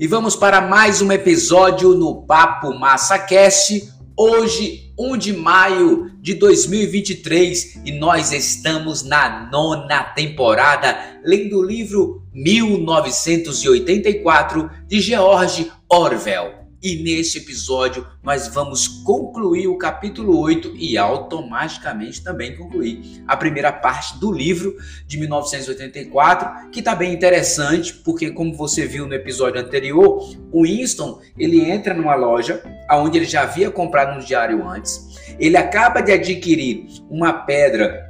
E 0.00 0.06
vamos 0.06 0.36
para 0.36 0.60
mais 0.60 1.02
um 1.02 1.10
episódio 1.10 1.92
no 1.92 2.22
Papo 2.22 2.72
Massa 2.72 3.18
Cast. 3.18 3.92
Hoje, 4.16 4.92
1 4.96 5.16
de 5.16 5.32
maio 5.32 6.12
de 6.20 6.34
2023, 6.34 7.80
e 7.84 7.90
nós 7.90 8.30
estamos 8.30 9.02
na 9.02 9.50
nona 9.50 10.04
temporada, 10.04 10.96
lendo 11.24 11.58
o 11.58 11.64
livro 11.64 12.22
1984 12.32 14.70
de 14.86 15.00
George 15.00 15.68
Orwell. 15.90 16.57
E 16.80 17.02
neste 17.02 17.38
episódio 17.38 18.06
nós 18.22 18.46
vamos 18.46 18.86
concluir 18.86 19.66
o 19.66 19.76
capítulo 19.76 20.38
8 20.38 20.76
e 20.76 20.96
automaticamente 20.96 22.22
também 22.22 22.56
concluir 22.56 23.22
a 23.26 23.36
primeira 23.36 23.72
parte 23.72 24.16
do 24.18 24.30
livro 24.30 24.76
de 25.04 25.18
1984, 25.18 26.70
que 26.70 26.78
está 26.78 26.94
bem 26.94 27.12
interessante, 27.12 27.92
porque 27.92 28.30
como 28.30 28.54
você 28.54 28.86
viu 28.86 29.08
no 29.08 29.14
episódio 29.14 29.60
anterior, 29.60 30.22
o 30.52 30.62
Winston, 30.62 31.20
ele 31.36 31.68
entra 31.68 31.92
numa 31.92 32.14
loja 32.14 32.62
onde 32.92 33.18
ele 33.18 33.26
já 33.26 33.42
havia 33.42 33.72
comprado 33.72 34.16
um 34.16 34.24
diário 34.24 34.64
antes, 34.68 35.18
ele 35.38 35.56
acaba 35.56 36.00
de 36.00 36.12
adquirir 36.12 36.86
uma 37.10 37.32
pedra 37.32 38.08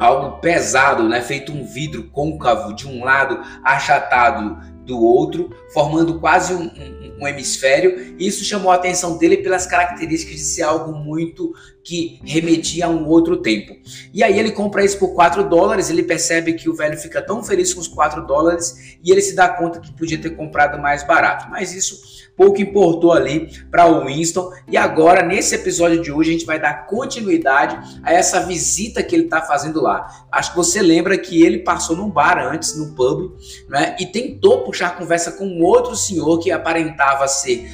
algo 0.00 0.38
pesado, 0.38 1.08
né, 1.08 1.20
feito 1.20 1.52
um 1.52 1.64
vidro 1.64 2.04
côncavo 2.10 2.72
de 2.72 2.86
um 2.86 3.04
lado, 3.04 3.40
achatado 3.64 4.77
do 4.88 5.00
outro, 5.00 5.50
formando 5.72 6.18
quase 6.18 6.52
um, 6.52 6.64
um 6.64 7.08
um 7.20 7.26
hemisfério, 7.26 8.14
e 8.18 8.26
isso 8.26 8.44
chamou 8.44 8.70
a 8.70 8.76
atenção 8.76 9.18
dele 9.18 9.38
pelas 9.38 9.66
características 9.66 10.36
de 10.36 10.44
ser 10.44 10.62
algo 10.62 10.96
muito 10.96 11.52
que 11.88 12.20
remetia 12.22 12.84
a 12.84 12.88
um 12.90 13.08
outro 13.08 13.38
tempo. 13.38 13.74
E 14.12 14.22
aí 14.22 14.38
ele 14.38 14.50
compra 14.50 14.84
isso 14.84 14.98
por 14.98 15.14
4 15.14 15.48
dólares, 15.48 15.88
ele 15.88 16.02
percebe 16.02 16.52
que 16.52 16.68
o 16.68 16.74
velho 16.74 16.98
fica 16.98 17.22
tão 17.22 17.42
feliz 17.42 17.72
com 17.72 17.80
os 17.80 17.88
4 17.88 18.26
dólares 18.26 18.98
e 19.02 19.10
ele 19.10 19.22
se 19.22 19.34
dá 19.34 19.48
conta 19.48 19.80
que 19.80 19.90
podia 19.94 20.18
ter 20.18 20.36
comprado 20.36 20.78
mais 20.78 21.02
barato. 21.02 21.48
Mas 21.48 21.74
isso 21.74 21.96
pouco 22.36 22.60
importou 22.60 23.14
ali 23.14 23.50
para 23.70 23.86
o 23.86 24.04
Winston. 24.04 24.52
E 24.68 24.76
agora, 24.76 25.22
nesse 25.22 25.54
episódio 25.54 26.02
de 26.02 26.12
hoje, 26.12 26.28
a 26.28 26.32
gente 26.34 26.44
vai 26.44 26.60
dar 26.60 26.86
continuidade 26.86 27.98
a 28.02 28.12
essa 28.12 28.40
visita 28.40 29.02
que 29.02 29.16
ele 29.16 29.24
está 29.24 29.40
fazendo 29.40 29.80
lá. 29.80 30.06
Acho 30.30 30.50
que 30.50 30.56
você 30.58 30.82
lembra 30.82 31.16
que 31.16 31.42
ele 31.42 31.60
passou 31.60 31.96
num 31.96 32.10
bar 32.10 32.38
antes, 32.38 32.76
no 32.76 32.94
pub, 32.94 33.32
né, 33.66 33.96
e 33.98 34.04
tentou 34.04 34.62
puxar 34.62 34.98
conversa 34.98 35.32
com 35.32 35.62
outro 35.62 35.96
senhor 35.96 36.38
que 36.38 36.50
aparentava 36.50 37.26
ser. 37.26 37.66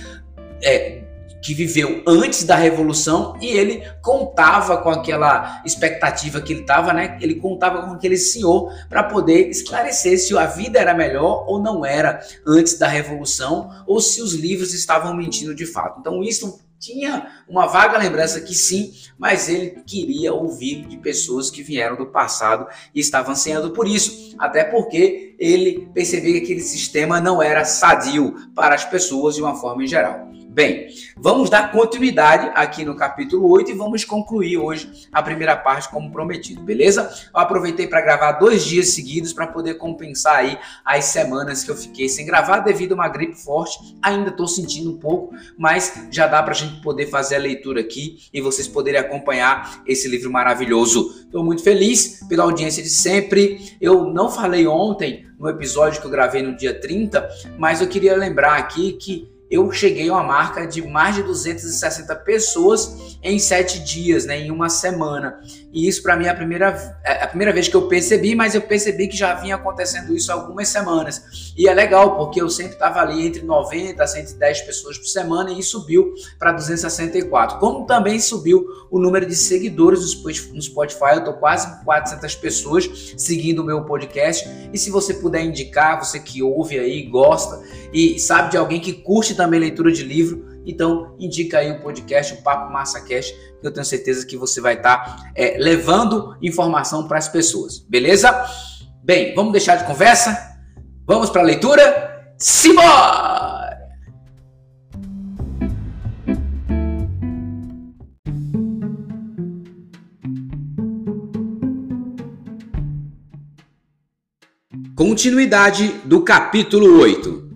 É, 0.63 1.04
que 1.45 1.53
viveu 1.53 2.03
antes 2.07 2.43
da 2.43 2.57
revolução 2.57 3.37
e 3.39 3.49
ele 3.49 3.87
contava 4.01 4.79
com 4.79 4.89
aquela 4.89 5.61
expectativa 5.63 6.41
que 6.41 6.55
ele 6.55 6.63
estava, 6.63 6.91
né? 6.95 7.19
Ele 7.21 7.35
contava 7.35 7.83
com 7.83 7.93
aquele 7.93 8.17
senhor 8.17 8.73
para 8.89 9.03
poder 9.03 9.51
esclarecer 9.51 10.19
se 10.19 10.35
a 10.39 10.47
vida 10.47 10.79
era 10.79 10.95
melhor 10.95 11.45
ou 11.47 11.63
não 11.63 11.85
era 11.85 12.19
antes 12.47 12.79
da 12.79 12.89
revolução 12.89 13.71
ou 13.87 14.01
se 14.01 14.23
os 14.23 14.33
livros 14.33 14.73
estavam 14.73 15.15
mentindo 15.15 15.55
de 15.55 15.67
fato. 15.67 16.01
Então 16.01 16.21
Winston 16.21 16.59
tinha 16.79 17.29
uma 17.47 17.67
vaga 17.67 17.99
lembrança 17.99 18.41
que 18.41 18.55
sim, 18.55 18.95
mas 19.19 19.47
ele 19.47 19.83
queria 19.87 20.33
ouvir 20.33 20.87
de 20.87 20.97
pessoas 20.97 21.51
que 21.51 21.63
vieram 21.63 21.97
do 21.97 22.07
passado 22.07 22.67
e 22.95 23.01
estavam 23.01 23.33
ansiando 23.33 23.71
por 23.71 23.87
isso, 23.87 24.35
até 24.39 24.65
porque 24.65 25.37
ele 25.39 25.91
percebia 25.93 26.39
que 26.39 26.45
aquele 26.45 26.61
sistema 26.61 27.21
não 27.21 27.43
era 27.43 27.67
sadio 27.67 28.35
para 28.55 28.75
as 28.75 28.85
pessoas 28.85 29.35
de 29.35 29.43
uma 29.43 29.55
forma 29.55 29.85
em 29.85 29.87
geral. 29.87 30.34
Bem, 30.55 30.87
vamos 31.17 31.51
dar 31.51 31.73
continuidade 31.73 32.49
aqui 32.55 32.85
no 32.85 32.95
capítulo 32.95 33.51
8 33.51 33.73
e 33.73 33.75
vamos 33.75 34.05
concluir 34.05 34.57
hoje 34.57 35.09
a 35.11 35.21
primeira 35.21 35.57
parte 35.57 35.89
como 35.89 36.13
prometido, 36.13 36.63
beleza? 36.63 37.13
Eu 37.35 37.41
aproveitei 37.41 37.89
para 37.89 38.01
gravar 38.01 38.31
dois 38.35 38.65
dias 38.65 38.91
seguidos 38.91 39.33
para 39.33 39.49
poder 39.49 39.75
compensar 39.75 40.37
aí 40.37 40.57
as 40.85 41.07
semanas 41.07 41.65
que 41.65 41.73
eu 41.73 41.77
fiquei 41.77 42.09
sem 42.09 42.25
gravar 42.25 42.61
devido 42.61 42.93
a 42.93 42.95
uma 42.95 43.09
gripe 43.09 43.35
forte. 43.35 43.97
Ainda 44.01 44.31
estou 44.31 44.47
sentindo 44.47 44.93
um 44.93 44.97
pouco, 44.97 45.35
mas 45.59 46.07
já 46.13 46.29
dá 46.29 46.41
para 46.41 46.53
a 46.53 46.57
gente 46.57 46.81
poder 46.83 47.09
fazer 47.09 47.35
a 47.35 47.41
leitura 47.41 47.81
aqui 47.81 48.21
e 48.33 48.41
vocês 48.41 48.69
poderem 48.69 49.01
acompanhar 49.01 49.83
esse 49.85 50.07
livro 50.07 50.31
maravilhoso. 50.31 51.25
Estou 51.25 51.43
muito 51.43 51.65
feliz 51.65 52.21
pela 52.29 52.45
audiência 52.45 52.81
de 52.81 52.91
sempre. 52.91 53.77
Eu 53.81 54.05
não 54.05 54.31
falei 54.31 54.69
ontem 54.69 55.27
no 55.37 55.49
episódio 55.49 56.01
que 56.01 56.07
eu 56.07 56.13
gravei 56.13 56.43
no 56.43 56.57
dia 56.57 56.81
30, 56.81 57.29
mas 57.59 57.81
eu 57.81 57.89
queria 57.89 58.17
lembrar 58.17 58.57
aqui 58.57 58.93
que 58.93 59.34
eu 59.51 59.71
cheguei 59.71 60.09
a 60.09 60.13
uma 60.15 60.23
marca 60.23 60.67
de 60.67 60.83
mais 60.83 61.15
de 61.15 61.23
260 61.23 62.15
pessoas 62.17 63.19
em 63.23 63.39
sete 63.39 63.79
dias, 63.81 64.25
né, 64.25 64.39
em 64.39 64.51
uma 64.51 64.69
semana. 64.69 65.41
E 65.73 65.89
isso 65.89 66.03
para 66.03 66.17
mim 66.17 66.27
é 66.27 66.31
a 66.31 66.35
primeira, 66.35 67.01
é 67.05 67.25
a 67.25 67.29
primeira 67.29 67.53
vez 67.53 67.69
que 67.69 67.75
eu 67.75 67.89
percebi, 67.89 68.35
mas 68.35 68.55
eu 68.55 68.63
percebi 68.63 69.09
que 69.09 69.17
já 69.17 69.35
vinha 69.35 69.57
acontecendo 69.57 70.15
isso 70.15 70.33
algumas 70.33 70.69
semanas. 70.69 71.53
E 71.57 71.69
é 71.69 71.75
legal, 71.75 72.17
porque 72.17 72.41
eu 72.41 72.49
sempre 72.49 72.75
estava 72.75 73.01
ali 73.01 73.27
entre 73.27 73.43
90 73.43 74.03
a 74.03 74.07
110 74.07 74.63
pessoas 74.63 74.99
por 74.99 75.07
semana 75.07 75.53
e 75.53 75.63
subiu 75.63 76.15
para 76.39 76.53
264. 76.53 77.59
Como 77.59 77.87
também 77.87 78.19
subiu 78.19 78.67
o 78.91 78.99
número 78.99 79.27
de 79.27 79.37
seguidores 79.37 80.01
no 80.01 80.63
Spotify, 80.63 81.13
eu 81.13 81.19
estou 81.19 81.35
quase 81.35 81.79
com 81.79 81.85
400 81.85 82.35
pessoas 82.37 83.15
seguindo 83.17 83.61
o 83.61 83.65
meu 83.65 83.85
podcast. 83.85 84.49
E 84.73 84.79
se 84.79 84.91
você 84.91 85.15
puder 85.15 85.45
indicar, 85.45 86.03
você 86.03 86.19
que 86.19 86.43
ouve 86.43 86.79
aí, 86.79 87.03
gosta 87.03 87.63
e 87.93 88.19
sabe 88.19 88.51
de 88.51 88.57
alguém 88.57 88.81
que 88.81 88.93
curte 88.93 89.35
também 89.35 89.44
leitura 89.47 89.93
de 89.93 90.03
livro, 90.03 90.47
então 90.65 91.15
indica 91.19 91.59
aí 91.59 91.71
o 91.71 91.81
podcast, 91.81 92.35
o 92.35 92.43
Papo 92.43 92.73
Massa 92.73 93.01
Cash, 93.01 93.31
que 93.61 93.67
eu 93.67 93.73
tenho 93.73 93.85
certeza 93.85 94.27
que 94.27 94.37
você 94.37 94.61
vai 94.61 94.75
estar 94.75 94.99
tá, 94.99 95.33
é, 95.35 95.57
levando 95.59 96.37
informação 96.43 97.07
para 97.07 97.19
as 97.19 97.29
pessoas, 97.29 97.79
beleza? 97.79 98.33
Bem, 99.03 99.35
vamos 99.35 99.53
deixar 99.53 99.77
de 99.77 99.85
conversa, 99.85 100.37
vamos 101.07 101.31
para 101.31 101.43
a 101.43 101.45
leitura, 101.45 102.35
simbora! 102.39 103.35
Continuidade 114.97 115.89
do 116.05 116.23
capítulo 116.23 117.01
8. 117.01 117.54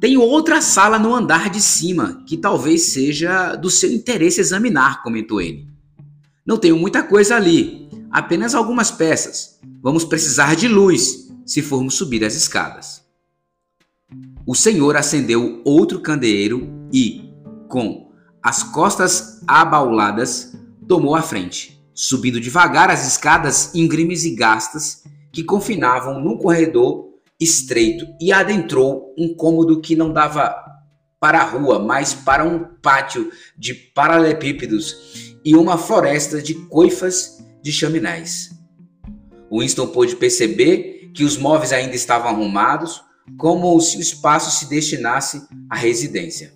Tem 0.00 0.16
outra 0.16 0.60
sala 0.60 0.96
no 0.96 1.12
andar 1.12 1.50
de 1.50 1.60
cima, 1.60 2.22
que 2.24 2.36
talvez 2.36 2.92
seja 2.92 3.56
do 3.56 3.68
seu 3.68 3.92
interesse 3.92 4.40
examinar, 4.40 5.02
comentou 5.02 5.40
ele. 5.40 5.66
Não 6.46 6.56
tenho 6.56 6.78
muita 6.78 7.02
coisa 7.02 7.34
ali, 7.34 7.90
apenas 8.08 8.54
algumas 8.54 8.92
peças. 8.92 9.58
Vamos 9.82 10.04
precisar 10.04 10.54
de 10.54 10.68
luz 10.68 11.28
se 11.44 11.62
formos 11.62 11.94
subir 11.94 12.24
as 12.24 12.34
escadas. 12.34 13.02
O 14.46 14.54
senhor 14.54 14.96
acendeu 14.96 15.60
outro 15.64 16.00
candeeiro 16.00 16.68
e, 16.92 17.32
com 17.68 18.12
as 18.40 18.62
costas 18.62 19.42
abauladas, 19.48 20.56
tomou 20.86 21.16
a 21.16 21.22
frente, 21.22 21.84
subindo 21.92 22.40
devagar 22.40 22.88
as 22.88 23.06
escadas 23.06 23.74
íngremes 23.74 24.24
e 24.24 24.34
gastas 24.36 25.02
que 25.32 25.42
confinavam 25.42 26.20
num 26.20 26.38
corredor 26.38 27.07
estreito 27.40 28.06
e 28.20 28.32
adentrou 28.32 29.14
um 29.18 29.34
cômodo 29.34 29.80
que 29.80 29.94
não 29.94 30.12
dava 30.12 30.54
para 31.20 31.40
a 31.40 31.44
rua, 31.44 31.78
mas 31.78 32.14
para 32.14 32.44
um 32.44 32.64
pátio 32.80 33.30
de 33.56 33.74
paralelepípedos 33.74 35.38
e 35.44 35.56
uma 35.56 35.76
floresta 35.76 36.40
de 36.40 36.54
coifas 36.54 37.38
de 37.62 37.72
chaminés. 37.72 38.50
Winston 39.50 39.88
pôde 39.88 40.16
perceber 40.16 41.10
que 41.14 41.24
os 41.24 41.36
móveis 41.36 41.72
ainda 41.72 41.94
estavam 41.94 42.30
arrumados, 42.30 43.02
como 43.36 43.80
se 43.80 43.96
o 43.98 44.00
espaço 44.00 44.58
se 44.58 44.68
destinasse 44.68 45.42
à 45.68 45.76
residência. 45.76 46.52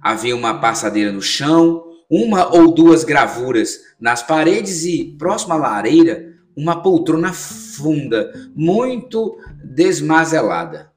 Havia 0.00 0.36
uma 0.36 0.60
passadeira 0.60 1.10
no 1.10 1.22
chão, 1.22 1.82
uma 2.10 2.54
ou 2.54 2.72
duas 2.72 3.02
gravuras 3.02 3.80
nas 4.00 4.22
paredes 4.22 4.84
e, 4.84 5.16
próxima 5.18 5.54
à 5.56 5.58
lareira, 5.58 6.35
uma 6.56 6.80
poltrona 6.82 7.32
funda, 7.32 8.32
muito 8.54 9.38
desmazelada. 9.62 10.90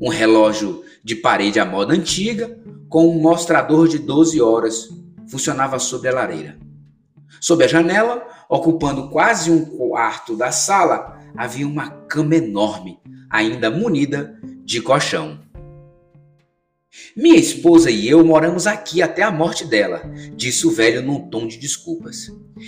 Um 0.00 0.08
relógio 0.08 0.84
de 1.02 1.16
parede 1.16 1.58
à 1.58 1.64
moda 1.64 1.92
antiga, 1.92 2.58
com 2.88 3.08
um 3.08 3.20
mostrador 3.20 3.88
de 3.88 3.98
12 3.98 4.40
horas, 4.40 4.88
funcionava 5.28 5.78
sobre 5.78 6.08
a 6.08 6.14
lareira. 6.14 6.58
Sob 7.40 7.64
a 7.64 7.66
janela, 7.66 8.22
ocupando 8.48 9.08
quase 9.10 9.50
um 9.50 9.64
quarto 9.64 10.36
da 10.36 10.52
sala, 10.52 11.18
havia 11.36 11.66
uma 11.66 11.90
cama 11.90 12.36
enorme, 12.36 12.98
ainda 13.28 13.70
munida 13.70 14.38
de 14.64 14.80
colchão. 14.80 15.40
Minha 17.16 17.38
esposa 17.38 17.88
e 17.90 18.08
eu 18.08 18.24
moramos 18.24 18.66
aqui 18.66 19.00
até 19.00 19.22
a 19.22 19.30
morte 19.30 19.64
dela, 19.64 20.02
disse 20.34 20.66
o 20.66 20.70
velho 20.70 21.00
num 21.00 21.28
tom 21.28 21.46
de 21.46 21.56
desculpas. 21.56 22.26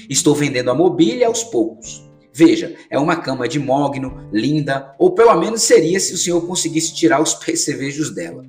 Estou 0.09 0.35
vendendo 0.35 0.71
a 0.71 0.75
mobília 0.75 1.27
aos 1.27 1.43
poucos. 1.43 2.09
Veja, 2.33 2.75
é 2.89 2.99
uma 2.99 3.17
cama 3.17 3.49
de 3.49 3.59
mogno, 3.59 4.29
linda, 4.33 4.95
ou 4.99 5.13
pelo 5.13 5.35
menos 5.39 5.63
seria 5.63 5.99
se 5.99 6.15
o 6.15 6.19
senhor 6.19 6.47
conseguisse 6.47 6.95
tirar 6.95 7.21
os 7.21 7.35
percevejos 7.45 8.15
dela. 8.15 8.45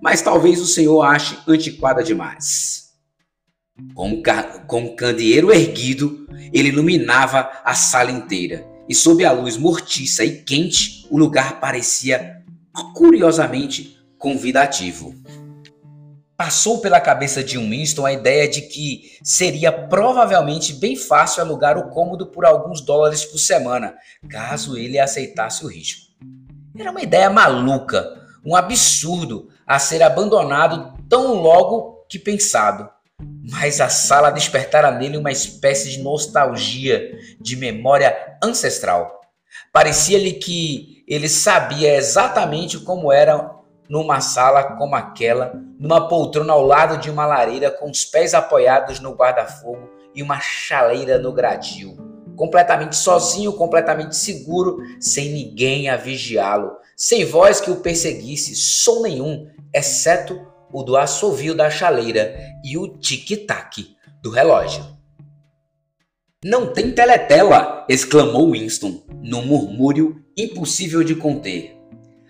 Mas 0.00 0.22
talvez 0.22 0.58
o 0.60 0.66
senhor 0.66 1.02
ache 1.02 1.38
antiquada 1.46 2.02
demais. 2.02 2.90
Com, 3.94 4.22
com 4.66 4.84
o 4.86 4.96
candeeiro 4.96 5.52
erguido, 5.52 6.26
ele 6.52 6.68
iluminava 6.68 7.50
a 7.62 7.74
sala 7.74 8.10
inteira, 8.10 8.66
e 8.88 8.94
sob 8.94 9.24
a 9.24 9.32
luz 9.32 9.56
mortiça 9.56 10.24
e 10.24 10.42
quente, 10.42 11.06
o 11.10 11.18
lugar 11.18 11.60
parecia 11.60 12.42
curiosamente 12.94 13.99
convidativo. 14.20 15.14
Passou 16.36 16.78
pela 16.78 17.00
cabeça 17.00 17.42
de 17.42 17.58
Winston 17.58 18.06
a 18.06 18.12
ideia 18.12 18.46
de 18.46 18.62
que 18.62 19.18
seria 19.22 19.72
provavelmente 19.72 20.74
bem 20.74 20.94
fácil 20.94 21.42
alugar 21.42 21.76
o 21.76 21.88
cômodo 21.88 22.26
por 22.26 22.44
alguns 22.44 22.80
dólares 22.82 23.24
por 23.24 23.38
semana, 23.38 23.94
caso 24.28 24.76
ele 24.76 24.98
aceitasse 24.98 25.64
o 25.64 25.68
risco. 25.68 26.12
Era 26.78 26.90
uma 26.90 27.02
ideia 27.02 27.28
maluca, 27.28 28.06
um 28.44 28.54
absurdo 28.54 29.48
a 29.66 29.78
ser 29.78 30.02
abandonado 30.02 30.98
tão 31.08 31.34
logo 31.34 32.04
que 32.08 32.18
pensado. 32.18 32.88
Mas 33.50 33.80
a 33.80 33.88
sala 33.88 34.30
despertara 34.30 34.90
nele 34.90 35.16
uma 35.16 35.32
espécie 35.32 35.90
de 35.90 35.98
nostalgia, 35.98 37.10
de 37.40 37.56
memória 37.56 38.14
ancestral. 38.42 39.20
Parecia-lhe 39.72 40.34
que 40.34 41.04
ele 41.06 41.28
sabia 41.28 41.94
exatamente 41.96 42.78
como 42.78 43.12
era 43.12 43.59
numa 43.90 44.20
sala 44.20 44.62
como 44.76 44.94
aquela, 44.94 45.52
numa 45.76 46.06
poltrona 46.06 46.52
ao 46.52 46.64
lado 46.64 46.96
de 46.98 47.10
uma 47.10 47.26
lareira 47.26 47.72
com 47.72 47.90
os 47.90 48.04
pés 48.04 48.32
apoiados 48.34 49.00
no 49.00 49.10
guarda-fogo 49.10 49.90
e 50.14 50.22
uma 50.22 50.38
chaleira 50.38 51.18
no 51.18 51.32
gradil. 51.32 51.98
Completamente 52.36 52.94
sozinho, 52.94 53.52
completamente 53.52 54.14
seguro, 54.14 54.78
sem 55.00 55.30
ninguém 55.30 55.90
a 55.90 55.96
vigiá-lo, 55.96 56.70
sem 56.96 57.24
voz 57.24 57.60
que 57.60 57.70
o 57.70 57.80
perseguisse, 57.80 58.54
som 58.54 59.02
nenhum, 59.02 59.50
exceto 59.74 60.40
o 60.72 60.84
do 60.84 60.96
assovio 60.96 61.54
da 61.54 61.68
chaleira 61.68 62.38
e 62.64 62.78
o 62.78 62.96
tic-tac 62.96 63.96
do 64.22 64.30
relógio. 64.30 64.84
Não 66.44 66.72
tem 66.72 66.92
teletela! 66.92 67.84
exclamou 67.88 68.52
Winston, 68.52 69.02
num 69.20 69.44
murmúrio 69.44 70.24
impossível 70.38 71.02
de 71.02 71.16
conter. 71.16 71.76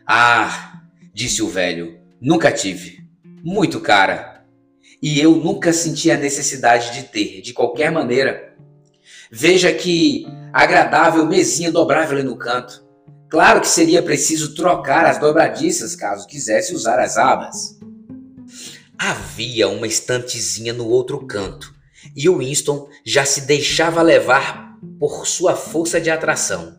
Ah, 0.06 0.69
disse 1.12 1.42
o 1.42 1.48
velho, 1.48 1.98
nunca 2.20 2.52
tive. 2.52 3.00
Muito 3.42 3.80
cara. 3.80 4.44
E 5.02 5.18
eu 5.18 5.34
nunca 5.36 5.72
senti 5.72 6.10
a 6.10 6.16
necessidade 6.16 6.92
de 6.92 7.04
ter, 7.04 7.40
de 7.40 7.52
qualquer 7.52 7.90
maneira. 7.90 8.54
Veja 9.30 9.72
que 9.72 10.26
agradável 10.52 11.24
mesinha 11.26 11.70
dobrável 11.70 12.18
ali 12.18 12.26
no 12.26 12.36
canto. 12.36 12.84
Claro 13.28 13.60
que 13.60 13.68
seria 13.68 14.02
preciso 14.02 14.54
trocar 14.54 15.06
as 15.06 15.18
dobradiças 15.18 15.94
caso 15.94 16.26
quisesse 16.26 16.74
usar 16.74 16.98
as 16.98 17.16
abas. 17.16 17.78
Havia 18.98 19.68
uma 19.68 19.86
estantezinha 19.86 20.72
no 20.72 20.86
outro 20.88 21.24
canto 21.26 21.72
e 22.16 22.28
o 22.28 22.38
Winston 22.38 22.88
já 23.04 23.24
se 23.24 23.42
deixava 23.42 24.02
levar 24.02 24.76
por 24.98 25.26
sua 25.26 25.54
força 25.54 26.00
de 26.00 26.10
atração. 26.10 26.76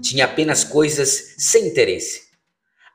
Tinha 0.00 0.24
apenas 0.24 0.64
coisas 0.64 1.34
sem 1.36 1.66
interesse. 1.66 2.29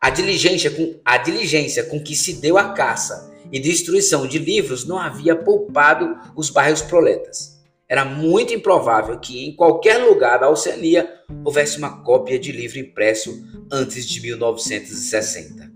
A 0.02 0.10
diligência 0.10 0.70
com, 0.72 1.00
a 1.04 1.18
diligência 1.18 1.84
com 1.84 2.02
que 2.02 2.16
se 2.16 2.34
deu 2.34 2.58
a 2.58 2.74
caça 2.74 3.34
e 3.52 3.60
destruição 3.60 4.28
de 4.28 4.38
livros 4.38 4.86
não 4.86 4.98
havia 4.98 5.36
poupado 5.36 6.18
os 6.36 6.50
bairros 6.50 6.82
proletas. 6.82 7.56
Era 7.88 8.04
muito 8.04 8.54
improvável 8.54 9.20
que 9.20 9.46
em 9.46 9.56
qualquer 9.56 9.98
lugar 9.98 10.40
da 10.40 10.50
Oceania 10.50 11.08
houvesse 11.44 11.78
uma 11.78 12.04
cópia 12.04 12.40
de 12.40 12.52
livro 12.52 12.80
impresso 12.80 13.46
antes 13.72 14.08
de 14.08 14.22
1960. 14.22 15.72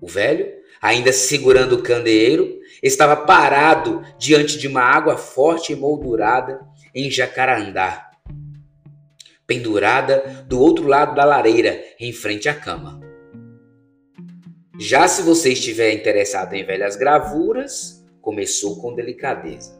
O 0.00 0.06
velho 0.06 0.56
ainda 0.80 1.12
segurando 1.12 1.76
o 1.76 1.82
candeeiro, 1.82 2.60
estava 2.82 3.16
parado 3.16 4.02
diante 4.18 4.58
de 4.58 4.68
uma 4.68 4.82
água 4.82 5.16
forte 5.16 5.72
e 5.72 5.76
moldurada 5.76 6.60
em 6.94 7.10
jacarandá, 7.10 8.10
pendurada 9.46 10.44
do 10.48 10.60
outro 10.60 10.86
lado 10.86 11.14
da 11.14 11.24
lareira, 11.24 11.82
em 11.98 12.12
frente 12.12 12.48
à 12.48 12.54
cama. 12.54 13.05
Já 14.78 15.08
se 15.08 15.22
você 15.22 15.52
estiver 15.52 15.94
interessado 15.94 16.52
em 16.52 16.62
velhas 16.62 16.96
gravuras, 16.96 18.04
começou 18.20 18.76
com 18.76 18.94
delicadeza. 18.94 19.74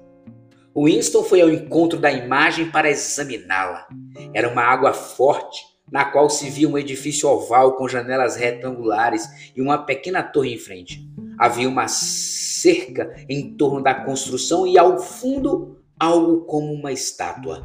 Winston 0.75 1.23
foi 1.23 1.43
ao 1.43 1.51
encontro 1.51 1.99
da 1.99 2.11
imagem 2.11 2.71
para 2.71 2.91
examiná-la. 2.91 3.87
Era 4.33 4.49
uma 4.49 4.63
água 4.63 4.95
forte, 4.95 5.63
na 5.93 6.07
qual 6.07 6.31
se 6.31 6.49
via 6.49 6.69
um 6.69 6.79
edifício 6.79 7.29
oval 7.29 7.77
com 7.77 7.87
janelas 7.87 8.37
retangulares 8.37 9.53
e 9.55 9.61
uma 9.61 9.85
pequena 9.85 10.23
torre 10.23 10.55
em 10.55 10.59
frente. 10.59 11.07
Havia 11.39 11.69
uma 11.69 11.89
cerca 11.89 13.15
em 13.29 13.55
torno 13.55 13.83
da 13.83 13.95
construção 13.95 14.67
e 14.67 14.79
ao 14.79 14.99
fundo 14.99 15.77
algo 16.01 16.47
como 16.47 16.73
uma 16.73 16.91
estátua. 16.91 17.65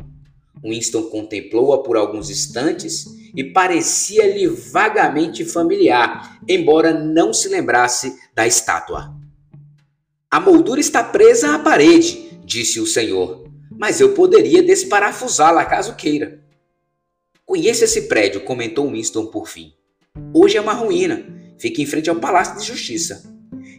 Winston 0.63 1.03
contemplou-a 1.03 1.81
por 1.81 1.97
alguns 1.97 2.29
instantes 2.29 3.05
e 3.35 3.43
parecia-lhe 3.43 4.47
vagamente 4.47 5.43
familiar, 5.45 6.39
embora 6.47 6.93
não 6.93 7.33
se 7.33 7.49
lembrasse 7.49 8.17
da 8.35 8.45
estátua. 8.45 9.13
A 10.29 10.39
moldura 10.39 10.79
está 10.79 11.03
presa 11.03 11.55
à 11.55 11.59
parede, 11.59 12.39
disse 12.45 12.79
o 12.79 12.85
senhor, 12.85 13.49
mas 13.71 13.99
eu 13.99 14.13
poderia 14.13 14.61
desparafusá-la 14.61 15.65
caso 15.65 15.95
queira. 15.95 16.41
Conheça 17.45 17.85
esse 17.85 18.03
prédio, 18.03 18.45
comentou 18.45 18.89
Winston 18.89 19.25
por 19.25 19.47
fim. 19.47 19.73
Hoje 20.33 20.57
é 20.57 20.61
uma 20.61 20.73
ruína. 20.73 21.25
Fica 21.57 21.81
em 21.81 21.85
frente 21.85 22.09
ao 22.09 22.15
Palácio 22.15 22.57
de 22.57 22.65
Justiça. 22.65 23.23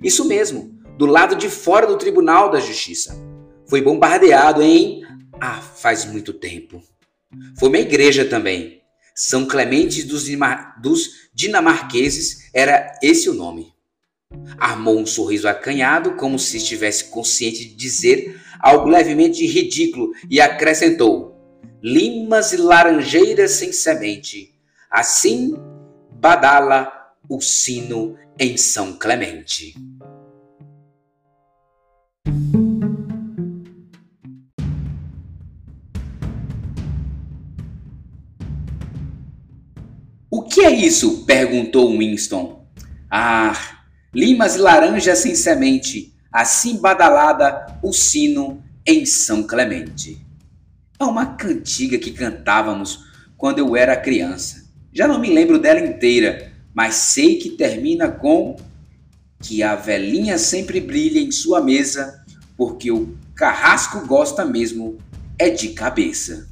Isso 0.03 0.25
mesmo, 0.25 0.79
do 0.99 1.07
lado 1.07 1.37
de 1.37 1.49
fora 1.49 1.87
do 1.87 1.97
Tribunal 1.97 2.51
da 2.51 2.61
Justiça. 2.61 3.17
Foi 3.67 3.81
bombardeado 3.81 4.63
em. 4.63 5.02
Ah, 5.45 5.61
faz 5.61 6.05
muito 6.05 6.33
tempo. 6.33 6.81
Foi 7.59 7.69
uma 7.69 7.79
igreja 7.79 8.25
também. 8.25 8.81
São 9.13 9.45
Clemente 9.45 10.05
dos, 10.05 10.29
dos 10.81 11.11
dinamarqueses 11.35 12.49
era 12.55 12.97
esse 13.03 13.29
o 13.29 13.35
nome. 13.35 13.75
Armou 14.57 14.97
um 14.97 15.05
sorriso 15.05 15.49
acanhado, 15.49 16.15
como 16.15 16.39
se 16.39 16.59
estivesse 16.59 17.07
consciente 17.07 17.65
de 17.65 17.75
dizer 17.75 18.41
algo 18.61 18.89
levemente 18.89 19.45
ridículo, 19.45 20.13
e 20.31 20.41
acrescentou: 20.41 21.37
limas 21.83 22.53
e 22.53 22.57
laranjeiras 22.57 23.51
sem 23.51 23.73
semente. 23.73 24.55
Assim 24.89 25.57
badala 26.21 26.89
o 27.29 27.41
sino 27.41 28.17
em 28.39 28.57
São 28.57 28.93
Clemente. 28.93 29.75
É 40.65 40.71
isso? 40.71 41.25
perguntou 41.25 41.97
Winston. 41.97 42.67
Ah, 43.11 43.57
limas 44.15 44.57
e 44.57 44.59
laranjas 44.59 45.19
sem 45.19 45.35
semente, 45.35 46.15
assim 46.33 46.77
badalada 46.77 47.79
o 47.83 47.93
sino 47.93 48.63
em 48.87 49.05
São 49.07 49.43
Clemente. 49.43 50.25
É 50.99 51.05
uma 51.05 51.35
cantiga 51.35 51.99
que 51.99 52.11
cantávamos 52.11 53.05
quando 53.37 53.59
eu 53.59 53.77
era 53.77 53.97
criança. 53.97 54.65
Já 54.93 55.09
não 55.09 55.19
me 55.19 55.33
lembro 55.33 55.59
dela 55.59 55.81
inteira, 55.81 56.53
mas 56.75 56.95
sei 56.95 57.37
que 57.37 57.51
termina 57.51 58.09
com 58.09 58.57
que 59.41 59.63
a 59.63 59.75
velhinha 59.75 60.39
sempre 60.39 60.81
brilha 60.81 61.19
em 61.19 61.33
sua 61.33 61.61
mesa, 61.61 62.23
porque 62.57 62.91
o 62.91 63.17
carrasco 63.35 64.07
gosta 64.07 64.45
mesmo 64.45 64.99
é 65.39 65.51
de 65.51 65.71
cabeça. 65.71 66.49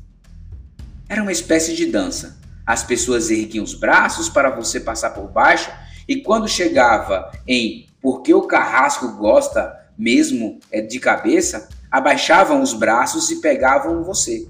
Era 1.08 1.22
uma 1.22 1.32
espécie 1.32 1.74
de 1.74 1.86
dança. 1.86 2.39
As 2.70 2.84
pessoas 2.84 3.32
erguiam 3.32 3.64
os 3.64 3.74
braços 3.74 4.28
para 4.28 4.48
você 4.48 4.78
passar 4.78 5.10
por 5.10 5.26
baixo, 5.26 5.72
e 6.06 6.22
quando 6.22 6.46
chegava 6.46 7.28
em 7.44 7.88
porque 8.00 8.32
o 8.32 8.42
carrasco 8.42 9.16
gosta 9.16 9.76
mesmo 9.98 10.60
é 10.70 10.80
de 10.80 11.00
cabeça, 11.00 11.68
abaixavam 11.90 12.62
os 12.62 12.72
braços 12.72 13.28
e 13.28 13.40
pegavam 13.40 14.04
você. 14.04 14.46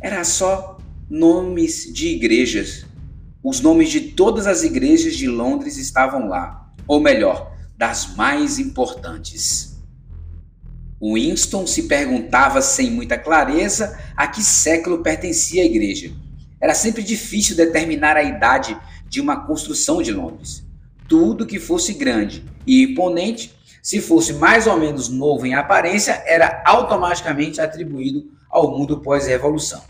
Era 0.00 0.22
só 0.22 0.78
nomes 1.10 1.92
de 1.92 2.10
igrejas. 2.10 2.86
Os 3.42 3.60
nomes 3.60 3.90
de 3.90 4.12
todas 4.12 4.46
as 4.46 4.62
igrejas 4.62 5.16
de 5.16 5.26
Londres 5.26 5.78
estavam 5.78 6.28
lá, 6.28 6.72
ou 6.86 7.00
melhor, 7.00 7.56
das 7.76 8.14
mais 8.14 8.60
importantes. 8.60 9.82
Winston 11.02 11.66
se 11.66 11.88
perguntava 11.88 12.62
sem 12.62 12.88
muita 12.88 13.18
clareza 13.18 13.98
a 14.16 14.28
que 14.28 14.44
século 14.44 15.02
pertencia 15.02 15.64
a 15.64 15.66
igreja. 15.66 16.12
Era 16.62 16.74
sempre 16.74 17.02
difícil 17.02 17.56
determinar 17.56 18.16
a 18.16 18.22
idade 18.22 18.78
de 19.06 19.20
uma 19.20 19.44
construção 19.44 20.00
de 20.00 20.12
Londres. 20.12 20.64
Tudo 21.06 21.44
que 21.44 21.58
fosse 21.58 21.92
grande 21.92 22.42
e 22.66 22.84
imponente 22.84 23.54
se 23.82 24.00
fosse 24.00 24.34
mais 24.34 24.68
ou 24.68 24.78
menos 24.78 25.08
novo 25.08 25.44
em 25.44 25.54
aparência, 25.54 26.22
era 26.24 26.62
automaticamente 26.64 27.60
atribuído 27.60 28.30
ao 28.48 28.78
mundo 28.78 29.00
pós-revolução, 29.00 29.82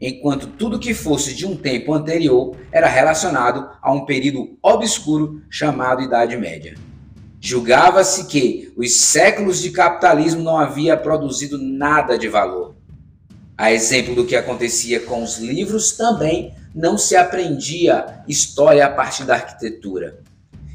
enquanto 0.00 0.48
tudo 0.48 0.78
que 0.78 0.92
fosse 0.92 1.34
de 1.34 1.46
um 1.46 1.54
tempo 1.54 1.94
anterior 1.94 2.56
era 2.72 2.88
relacionado 2.88 3.70
a 3.80 3.92
um 3.92 4.04
período 4.04 4.58
obscuro 4.60 5.40
chamado 5.48 6.02
Idade 6.02 6.36
Média. 6.36 6.74
Julgava-se 7.40 8.26
que 8.26 8.72
os 8.76 8.96
séculos 8.96 9.60
de 9.60 9.70
capitalismo 9.70 10.42
não 10.42 10.58
havia 10.58 10.96
produzido 10.96 11.56
nada 11.56 12.18
de 12.18 12.26
valor. 12.26 12.74
A 13.58 13.72
exemplo 13.72 14.14
do 14.14 14.24
que 14.24 14.36
acontecia 14.36 15.00
com 15.00 15.20
os 15.20 15.38
livros, 15.38 15.90
também 15.90 16.54
não 16.72 16.96
se 16.96 17.16
aprendia 17.16 18.22
história 18.28 18.86
a 18.86 18.90
partir 18.90 19.24
da 19.24 19.34
arquitetura. 19.34 20.22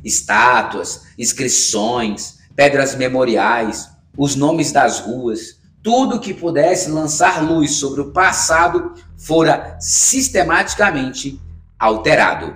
Estátuas, 0.03 1.03
inscrições, 1.17 2.39
pedras 2.53 2.93
memoriais, 2.93 3.89
os 4.17 4.35
nomes 4.35 4.73
das 4.73 4.99
ruas, 4.99 5.61
tudo 5.81 6.19
que 6.19 6.33
pudesse 6.33 6.91
lançar 6.91 7.41
luz 7.41 7.75
sobre 7.75 8.01
o 8.01 8.11
passado 8.11 8.93
fora 9.17 9.77
sistematicamente 9.79 11.39
alterado. 11.79 12.53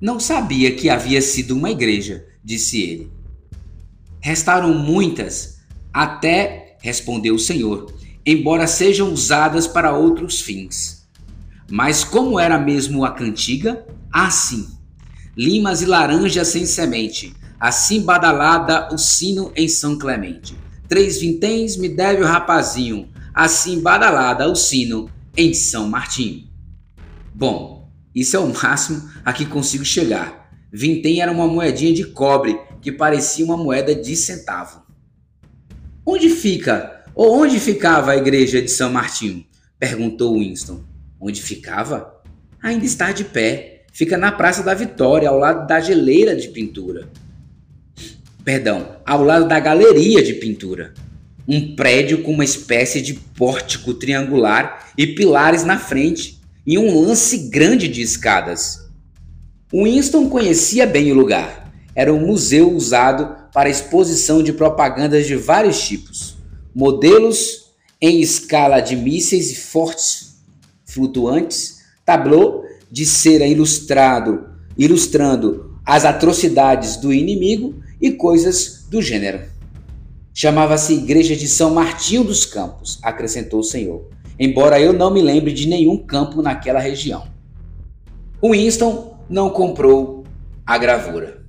Não 0.00 0.18
sabia 0.18 0.74
que 0.74 0.88
havia 0.88 1.20
sido 1.20 1.54
uma 1.54 1.70
igreja, 1.70 2.24
disse 2.42 2.80
ele. 2.80 3.12
Restaram 4.20 4.72
muitas, 4.72 5.58
até, 5.92 6.78
respondeu 6.80 7.34
o 7.34 7.38
Senhor, 7.38 7.92
embora 8.24 8.66
sejam 8.66 9.12
usadas 9.12 9.66
para 9.66 9.96
outros 9.96 10.40
fins. 10.40 11.08
Mas 11.70 12.04
como 12.04 12.38
era 12.38 12.58
mesmo 12.58 13.04
a 13.04 13.12
cantiga? 13.12 13.86
Assim, 14.12 14.68
limas 15.36 15.80
e 15.80 15.86
laranjas 15.86 16.48
sem 16.48 16.66
semente, 16.66 17.34
assim 17.58 18.02
badalada 18.02 18.92
o 18.92 18.98
sino 18.98 19.52
em 19.56 19.68
São 19.68 19.98
Clemente. 19.98 20.56
Três 20.88 21.18
vinténs 21.18 21.76
me 21.76 21.88
deve 21.88 22.22
o 22.22 22.26
rapazinho, 22.26 23.08
assim 23.34 23.80
badalada 23.80 24.50
o 24.50 24.54
sino 24.54 25.08
em 25.36 25.54
São 25.54 25.88
Martinho. 25.88 26.46
Bom, 27.34 27.90
isso 28.14 28.36
é 28.36 28.38
o 28.38 28.52
máximo 28.52 29.08
a 29.24 29.32
que 29.32 29.46
consigo 29.46 29.84
chegar. 29.84 30.50
Vintém 30.70 31.22
era 31.22 31.32
uma 31.32 31.46
moedinha 31.46 31.94
de 31.94 32.04
cobre 32.04 32.58
que 32.82 32.92
parecia 32.92 33.44
uma 33.44 33.56
moeda 33.56 33.94
de 33.94 34.14
centavo. 34.16 34.82
Onde 36.04 36.28
fica, 36.28 37.01
onde 37.16 37.58
ficava 37.60 38.12
a 38.12 38.16
igreja 38.16 38.60
de 38.60 38.70
São 38.70 38.92
Martinho? 38.92 39.44
perguntou 39.78 40.38
Winston. 40.38 40.82
Onde 41.20 41.42
ficava? 41.42 42.20
Ainda 42.62 42.84
está 42.84 43.12
de 43.12 43.24
pé. 43.24 43.84
Fica 43.92 44.16
na 44.16 44.32
Praça 44.32 44.62
da 44.62 44.74
Vitória, 44.74 45.28
ao 45.28 45.38
lado 45.38 45.66
da 45.66 45.80
geleira 45.80 46.34
de 46.34 46.48
pintura 46.48 47.10
perdão, 48.44 48.96
ao 49.04 49.22
lado 49.22 49.48
da 49.48 49.58
galeria 49.60 50.22
de 50.22 50.34
pintura. 50.34 50.92
Um 51.46 51.74
prédio 51.74 52.22
com 52.22 52.32
uma 52.32 52.44
espécie 52.44 53.00
de 53.00 53.14
pórtico 53.14 53.94
triangular 53.94 54.92
e 54.96 55.06
pilares 55.06 55.64
na 55.64 55.78
frente, 55.78 56.40
e 56.64 56.78
um 56.78 57.00
lance 57.00 57.48
grande 57.48 57.88
de 57.88 58.00
escadas. 58.02 58.88
Winston 59.72 60.28
conhecia 60.28 60.86
bem 60.86 61.10
o 61.10 61.14
lugar. 61.14 61.72
Era 61.94 62.12
um 62.12 62.24
museu 62.24 62.72
usado 62.72 63.36
para 63.52 63.68
exposição 63.68 64.42
de 64.42 64.52
propagandas 64.52 65.26
de 65.26 65.34
vários 65.34 65.80
tipos, 65.80 66.36
modelos 66.74 67.72
em 68.00 68.20
escala 68.20 68.80
de 68.80 68.96
mísseis 68.96 69.52
e 69.52 69.56
fortes 69.56 70.42
flutuantes, 70.84 71.82
tablô 72.04 72.64
de 72.90 73.06
cera 73.06 73.46
ilustrado, 73.46 74.46
ilustrando 74.76 75.78
as 75.84 76.04
atrocidades 76.04 76.96
do 76.96 77.12
inimigo 77.12 77.82
e 78.00 78.12
coisas 78.12 78.86
do 78.90 79.00
gênero. 79.00 79.50
Chamava-se 80.34 80.94
Igreja 80.94 81.36
de 81.36 81.46
São 81.48 81.74
Martinho 81.74 82.24
dos 82.24 82.46
Campos, 82.46 82.98
acrescentou 83.02 83.60
o 83.60 83.64
Senhor, 83.64 84.08
embora 84.38 84.80
eu 84.80 84.92
não 84.92 85.12
me 85.12 85.20
lembre 85.20 85.52
de 85.52 85.68
nenhum 85.68 85.96
campo 85.96 86.42
naquela 86.42 86.80
região. 86.80 87.24
Winston 88.42 89.18
não 89.28 89.50
comprou 89.50 90.24
a 90.66 90.76
gravura. 90.78 91.41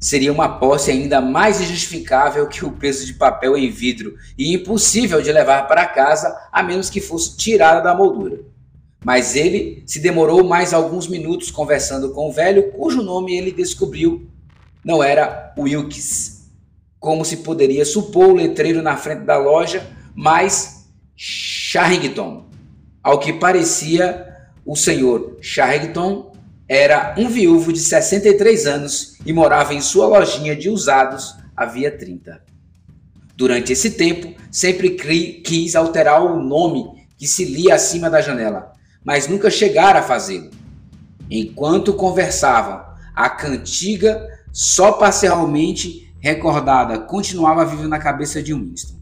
Seria 0.00 0.32
uma 0.32 0.48
posse 0.48 0.90
ainda 0.90 1.20
mais 1.20 1.60
injustificável 1.60 2.46
que 2.46 2.64
o 2.64 2.72
peso 2.72 3.04
de 3.04 3.14
papel 3.14 3.56
em 3.56 3.68
vidro 3.68 4.14
e 4.36 4.54
impossível 4.54 5.20
de 5.20 5.32
levar 5.32 5.66
para 5.66 5.86
casa 5.86 6.36
a 6.52 6.62
menos 6.62 6.88
que 6.88 7.00
fosse 7.00 7.36
tirada 7.36 7.80
da 7.80 7.94
moldura. 7.94 8.40
Mas 9.04 9.34
ele 9.34 9.82
se 9.86 10.00
demorou 10.00 10.44
mais 10.44 10.72
alguns 10.72 11.06
minutos 11.08 11.50
conversando 11.50 12.10
com 12.10 12.28
o 12.28 12.32
velho, 12.32 12.70
cujo 12.72 13.02
nome 13.02 13.36
ele 13.36 13.50
descobriu 13.50 14.28
não 14.84 15.02
era 15.02 15.52
Wilkes, 15.58 16.48
como 16.98 17.24
se 17.24 17.38
poderia 17.38 17.84
supor 17.84 18.30
o 18.30 18.34
letreiro 18.34 18.82
na 18.82 18.96
frente 18.96 19.24
da 19.24 19.36
loja, 19.36 19.86
mas 20.14 20.88
Charrington. 21.14 22.46
Ao 23.02 23.18
que 23.18 23.32
parecia, 23.32 24.26
o 24.64 24.76
senhor 24.76 25.38
Charrington 25.40 26.27
era 26.68 27.14
um 27.16 27.28
viúvo 27.28 27.72
de 27.72 27.80
63 27.80 28.66
anos 28.66 29.16
e 29.24 29.32
morava 29.32 29.72
em 29.72 29.80
sua 29.80 30.06
lojinha 30.06 30.54
de 30.54 30.68
usados 30.68 31.34
havia 31.56 31.90
30. 31.90 32.42
Durante 33.34 33.72
esse 33.72 33.92
tempo, 33.92 34.34
sempre 34.50 34.90
quis 34.90 35.74
alterar 35.74 36.22
o 36.22 36.42
nome 36.42 37.06
que 37.16 37.26
se 37.26 37.44
lia 37.44 37.74
acima 37.74 38.10
da 38.10 38.20
janela, 38.20 38.72
mas 39.02 39.26
nunca 39.26 39.50
chegara 39.50 40.00
a 40.00 40.02
fazê-lo. 40.02 40.50
Enquanto 41.30 41.94
conversavam, 41.94 42.84
a 43.14 43.30
cantiga 43.30 44.28
só 44.52 44.92
parcialmente 44.92 46.12
recordada, 46.20 46.98
continuava 46.98 47.64
viva 47.64 47.88
na 47.88 47.98
cabeça 47.98 48.42
de 48.42 48.52
Winston. 48.52 48.98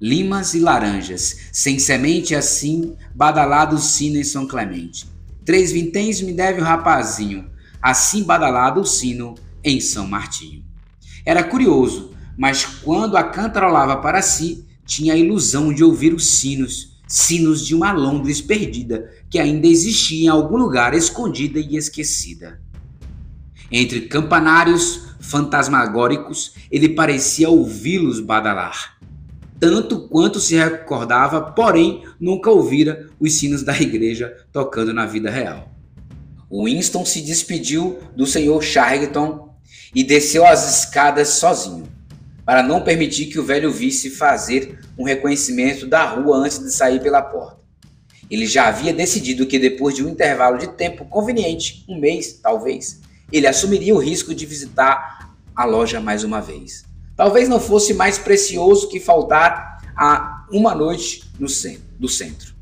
Limas 0.00 0.54
e 0.54 0.60
laranjas, 0.60 1.48
sem 1.52 1.78
semente 1.78 2.34
assim, 2.34 2.94
badalado 3.14 3.78
sino 3.78 4.18
em 4.18 4.24
São 4.24 4.46
Clemente. 4.46 5.15
Três 5.46 5.70
vinténs 5.70 6.20
me 6.20 6.32
deve 6.32 6.60
o 6.60 6.64
rapazinho, 6.64 7.48
assim 7.80 8.24
badalado 8.24 8.80
o 8.80 8.84
sino 8.84 9.36
em 9.62 9.80
São 9.80 10.04
Martinho. 10.04 10.64
Era 11.24 11.44
curioso, 11.44 12.10
mas 12.36 12.64
quando 12.64 13.16
a 13.16 13.22
cantarolava 13.22 13.98
para 13.98 14.20
si, 14.22 14.66
tinha 14.84 15.14
a 15.14 15.16
ilusão 15.16 15.72
de 15.72 15.84
ouvir 15.84 16.12
os 16.12 16.26
sinos, 16.26 17.00
sinos 17.06 17.64
de 17.64 17.76
uma 17.76 17.92
Londres 17.92 18.40
perdida, 18.40 19.08
que 19.30 19.38
ainda 19.38 19.68
existia 19.68 20.24
em 20.24 20.28
algum 20.28 20.56
lugar 20.56 20.94
escondida 20.94 21.60
e 21.60 21.76
esquecida. 21.76 22.60
Entre 23.70 24.00
campanários 24.00 25.14
fantasmagóricos, 25.20 26.54
ele 26.72 26.88
parecia 26.88 27.48
ouvi-los 27.48 28.18
badalar. 28.18 28.96
Tanto 29.60 30.08
quanto 30.08 30.40
se 30.40 30.56
recordava, 30.56 31.40
porém, 31.40 32.02
nunca 32.18 32.50
ouvira 32.50 33.05
os 33.20 33.38
sinos 33.38 33.62
da 33.62 33.76
igreja 33.80 34.36
tocando 34.52 34.92
na 34.92 35.06
vida 35.06 35.30
real. 35.30 35.70
Winston 36.50 37.04
se 37.04 37.20
despediu 37.20 37.98
do 38.14 38.26
Sr. 38.26 38.62
Charrington 38.62 39.54
e 39.94 40.04
desceu 40.04 40.46
as 40.46 40.78
escadas 40.78 41.28
sozinho, 41.30 41.88
para 42.44 42.62
não 42.62 42.82
permitir 42.82 43.26
que 43.26 43.38
o 43.38 43.44
velho 43.44 43.72
visse 43.72 44.10
fazer 44.10 44.78
um 44.96 45.04
reconhecimento 45.04 45.86
da 45.86 46.04
rua 46.04 46.36
antes 46.36 46.58
de 46.58 46.70
sair 46.70 47.02
pela 47.02 47.22
porta. 47.22 47.56
Ele 48.30 48.46
já 48.46 48.68
havia 48.68 48.92
decidido 48.92 49.46
que 49.46 49.58
depois 49.58 49.94
de 49.94 50.04
um 50.04 50.08
intervalo 50.08 50.58
de 50.58 50.68
tempo 50.68 51.04
conveniente, 51.04 51.84
um 51.88 51.98
mês 51.98 52.34
talvez, 52.42 53.00
ele 53.32 53.46
assumiria 53.46 53.94
o 53.94 53.98
risco 53.98 54.34
de 54.34 54.46
visitar 54.46 55.34
a 55.54 55.64
loja 55.64 56.00
mais 56.00 56.22
uma 56.22 56.40
vez. 56.40 56.84
Talvez 57.16 57.48
não 57.48 57.58
fosse 57.58 57.94
mais 57.94 58.18
precioso 58.18 58.88
que 58.88 59.00
faltar 59.00 59.80
a 59.96 60.46
uma 60.52 60.74
noite 60.74 61.24
no 61.38 61.46
do 61.98 62.08
centro. 62.08 62.55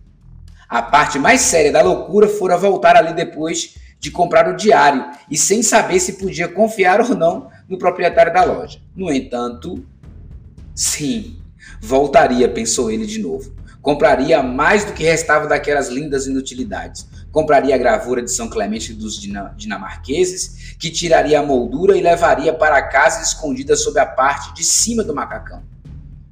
A 0.69 0.83
parte 0.83 1.19
mais 1.19 1.41
séria 1.43 1.73
da 1.73 1.83
loucura 1.83 2.29
fora 2.29 2.57
voltar 2.57 2.97
ali 2.97 3.13
depois 3.13 3.77
de 3.99 4.11
comprar 4.11 4.49
o 4.49 4.57
diário 4.57 5.05
e 5.31 5.37
sem 5.37 5.63
saber 5.63 6.01
se 6.01 6.15
podia 6.15 6.49
confiar 6.49 7.01
ou 7.01 7.15
não 7.15 7.49
no 7.69 7.79
proprietário 7.79 8.33
da 8.33 8.45
loja. 8.45 8.81
No 8.95 9.13
entanto, 9.13 9.85
sim, 10.75 11.39
voltaria, 11.81 12.49
pensou 12.49 12.91
ele 12.91 13.07
de 13.07 13.21
novo. 13.21 13.55
Compraria 13.81 14.43
mais 14.43 14.85
do 14.85 14.93
que 14.93 15.05
restava 15.05 15.47
daquelas 15.47 15.89
lindas 15.89 16.27
inutilidades 16.27 17.07
compraria 17.35 17.75
a 17.75 17.79
gravura 17.79 18.23
de 18.23 18.31
São 18.31 18.49
Clemente 18.49 18.95
dos 18.95 19.21
dinamarqueses, 19.57 20.77
que 20.79 20.89
tiraria 20.89 21.41
a 21.41 21.43
moldura 21.45 21.99
e 21.99 22.01
levaria 22.01 22.55
para 22.55 22.81
casa 22.81 23.25
escondida 23.25 23.75
sob 23.75 23.99
a 23.99 24.07
parte 24.07 24.55
de 24.55 24.63
cima 24.63 25.03
do 25.03 25.13
macacão. 25.13 25.61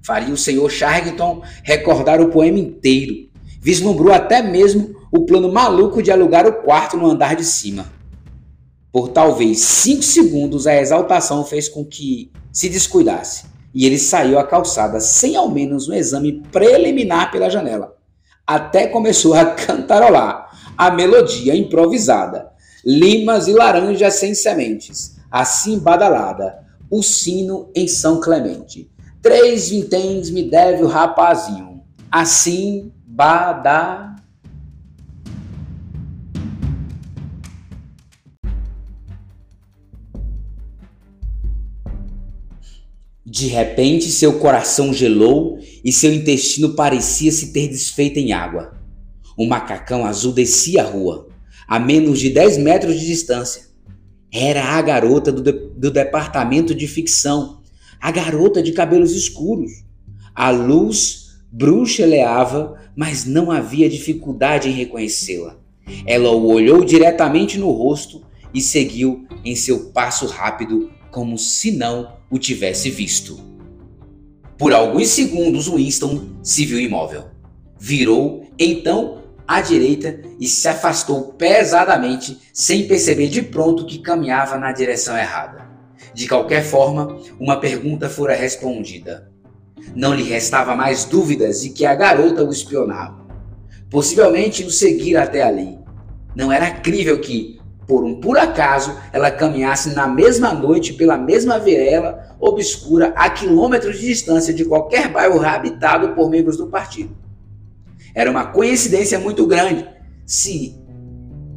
Faria 0.01 0.33
o 0.33 0.37
senhor 0.37 0.71
Charrington 0.71 1.43
recordar 1.65 2.21
o 2.21 2.29
poema 2.29 2.61
inteiro. 2.61 3.29
Vislumbrou 3.63 4.13
até 4.13 4.43
mesmo 4.43 4.97
o 5.13 5.25
plano 5.25 5.53
maluco 5.53 6.03
de 6.03 6.11
alugar 6.11 6.49
o 6.49 6.53
quarto 6.53 6.97
no 6.97 7.09
andar 7.09 7.37
de 7.37 7.45
cima. 7.45 7.87
Por 8.91 9.09
talvez 9.09 9.61
cinco 9.61 10.03
segundos, 10.03 10.67
a 10.67 10.75
exaltação 10.75 11.45
fez 11.45 11.69
com 11.69 11.85
que 11.85 12.33
se 12.53 12.69
descuidasse 12.69 13.45
e 13.73 13.87
ele 13.87 13.99
saiu 13.99 14.37
à 14.37 14.45
calçada 14.45 14.99
sem 14.99 15.37
ao 15.37 15.49
menos 15.49 15.89
um 15.89 15.95
exame 15.95 16.43
preliminar 16.51 17.31
pela 17.31 17.49
janela. 17.49 17.97
Até 18.45 18.89
começou 18.89 19.33
a 19.33 19.47
cantarolar 19.55 20.51
a 20.77 20.91
melodia 20.91 21.55
improvisada. 21.55 22.51
Limas 22.85 23.47
e 23.47 23.53
laranjas 23.53 24.15
sem 24.15 24.35
sementes, 24.35 25.19
assim 25.31 25.79
badalada, 25.79 26.59
o 26.91 27.01
sino 27.01 27.71
em 27.77 27.87
São 27.87 28.21
Clemente. 28.21 28.91
Três 29.23 29.69
vinténs 29.69 30.31
me 30.31 30.43
deve 30.43 30.83
o 30.83 30.89
rapazinho, 30.89 31.81
assim 32.11 32.93
badá. 33.13 34.17
De 43.25 43.47
repente, 43.47 44.11
seu 44.11 44.39
coração 44.39 44.93
gelou 44.93 45.59
e 45.85 45.93
seu 45.93 46.13
intestino 46.13 46.75
parecia 46.75 47.31
se 47.31 47.53
ter 47.53 47.69
desfeito 47.69 48.19
em 48.19 48.33
água. 48.33 48.75
O 49.37 49.47
macacão 49.47 50.05
azul 50.05 50.33
descia 50.33 50.83
a 50.83 50.87
rua, 50.87 51.29
a 51.69 51.79
menos 51.79 52.19
de 52.19 52.31
10 52.31 52.59
metros 52.59 52.99
de 52.99 53.07
distância. 53.07 53.71
Era 54.33 54.65
a 54.65 54.83
garota 54.83 55.31
do, 55.31 55.43
de 55.43 55.53
do 55.53 55.91
departamento 55.91 56.75
de 56.75 56.87
ficção, 56.87 57.61
a 58.01 58.11
garota 58.11 58.63
de 58.63 58.73
cabelos 58.73 59.13
escuros. 59.13 59.85
A 60.35 60.51
luz 60.51 61.22
bruxeleava, 61.53 62.81
mas 62.97 63.27
não 63.27 63.51
havia 63.51 63.89
dificuldade 63.89 64.69
em 64.69 64.73
reconhecê-la. 64.73 65.59
Ela 66.07 66.31
o 66.31 66.47
olhou 66.47 66.83
diretamente 66.83 67.59
no 67.59 67.71
rosto 67.71 68.23
e 68.55 68.61
seguiu 68.61 69.27
em 69.45 69.55
seu 69.55 69.91
passo 69.91 70.27
rápido, 70.27 70.91
como 71.11 71.37
se 71.37 71.71
não 71.71 72.17
o 72.31 72.39
tivesse 72.39 72.89
visto. 72.89 73.39
Por 74.57 74.73
alguns 74.73 75.09
segundos, 75.09 75.69
Winston 75.69 76.29
se 76.43 76.65
viu 76.65 76.81
imóvel. 76.81 77.25
Virou 77.79 78.47
então 78.59 79.23
à 79.47 79.61
direita 79.61 80.23
e 80.41 80.47
se 80.47 80.69
afastou 80.69 81.33
pesadamente, 81.33 82.39
sem 82.53 82.87
perceber 82.87 83.29
de 83.29 83.43
pronto 83.43 83.85
que 83.85 83.99
caminhava 83.99 84.57
na 84.57 84.73
direção 84.73 85.19
errada. 85.19 85.69
De 86.15 86.29
qualquer 86.29 86.63
forma, 86.63 87.19
uma 87.41 87.59
pergunta 87.59 88.09
fora 88.09 88.35
respondida. 88.35 89.32
Não 89.95 90.15
lhe 90.15 90.23
restava 90.23 90.75
mais 90.75 91.05
dúvidas 91.05 91.63
de 91.63 91.71
que 91.71 91.85
a 91.85 91.95
garota 91.95 92.45
o 92.45 92.51
espionava. 92.51 93.27
Possivelmente 93.91 94.65
o 94.65 94.71
seguira 94.71 95.23
até 95.23 95.43
ali. 95.43 95.79
Não 96.35 96.51
era 96.51 96.71
crível 96.71 97.21
que, 97.21 97.61
por 97.87 98.05
um 98.05 98.21
por 98.21 98.39
acaso, 98.39 98.97
ela 99.13 99.31
caminhasse 99.31 99.95
na 99.95 100.07
mesma 100.07 100.55
noite 100.55 100.95
pela 100.95 101.19
mesma 101.19 101.59
verela 101.59 102.37
obscura 102.41 103.13
a 103.15 103.29
quilômetros 103.29 103.99
de 103.99 104.07
distância 104.07 104.55
de 104.55 104.65
qualquer 104.65 105.09
bairro 105.09 105.45
habitado 105.45 106.15
por 106.15 106.31
membros 106.31 106.57
do 106.57 106.69
partido. 106.69 107.15
Era 108.15 108.31
uma 108.31 108.47
coincidência 108.47 109.19
muito 109.19 109.47
grande 109.47 109.87
se 110.27 110.77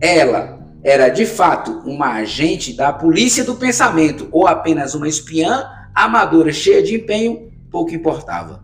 ela 0.01 0.59
era 0.83 1.09
de 1.09 1.25
fato 1.25 1.81
uma 1.85 2.13
agente 2.13 2.73
da 2.73 2.93
polícia 2.93 3.43
do 3.43 3.55
pensamento 3.55 4.27
ou 4.31 4.47
apenas 4.47 4.93
uma 4.93 5.07
espiã 5.07 5.65
amadora 5.93 6.51
cheia 6.51 6.83
de 6.83 6.95
empenho, 6.95 7.51
pouco 7.75 7.93
importava. 7.93 8.63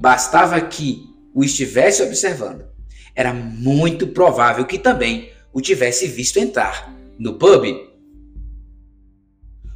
Bastava 0.00 0.60
que 0.60 1.12
o 1.34 1.42
estivesse 1.42 2.04
observando. 2.04 2.66
Era 3.12 3.34
muito 3.34 4.06
provável 4.06 4.64
que 4.64 4.78
também 4.78 5.32
o 5.52 5.60
tivesse 5.60 6.06
visto 6.06 6.38
entrar 6.38 6.94
no 7.18 7.34
pub. 7.34 7.64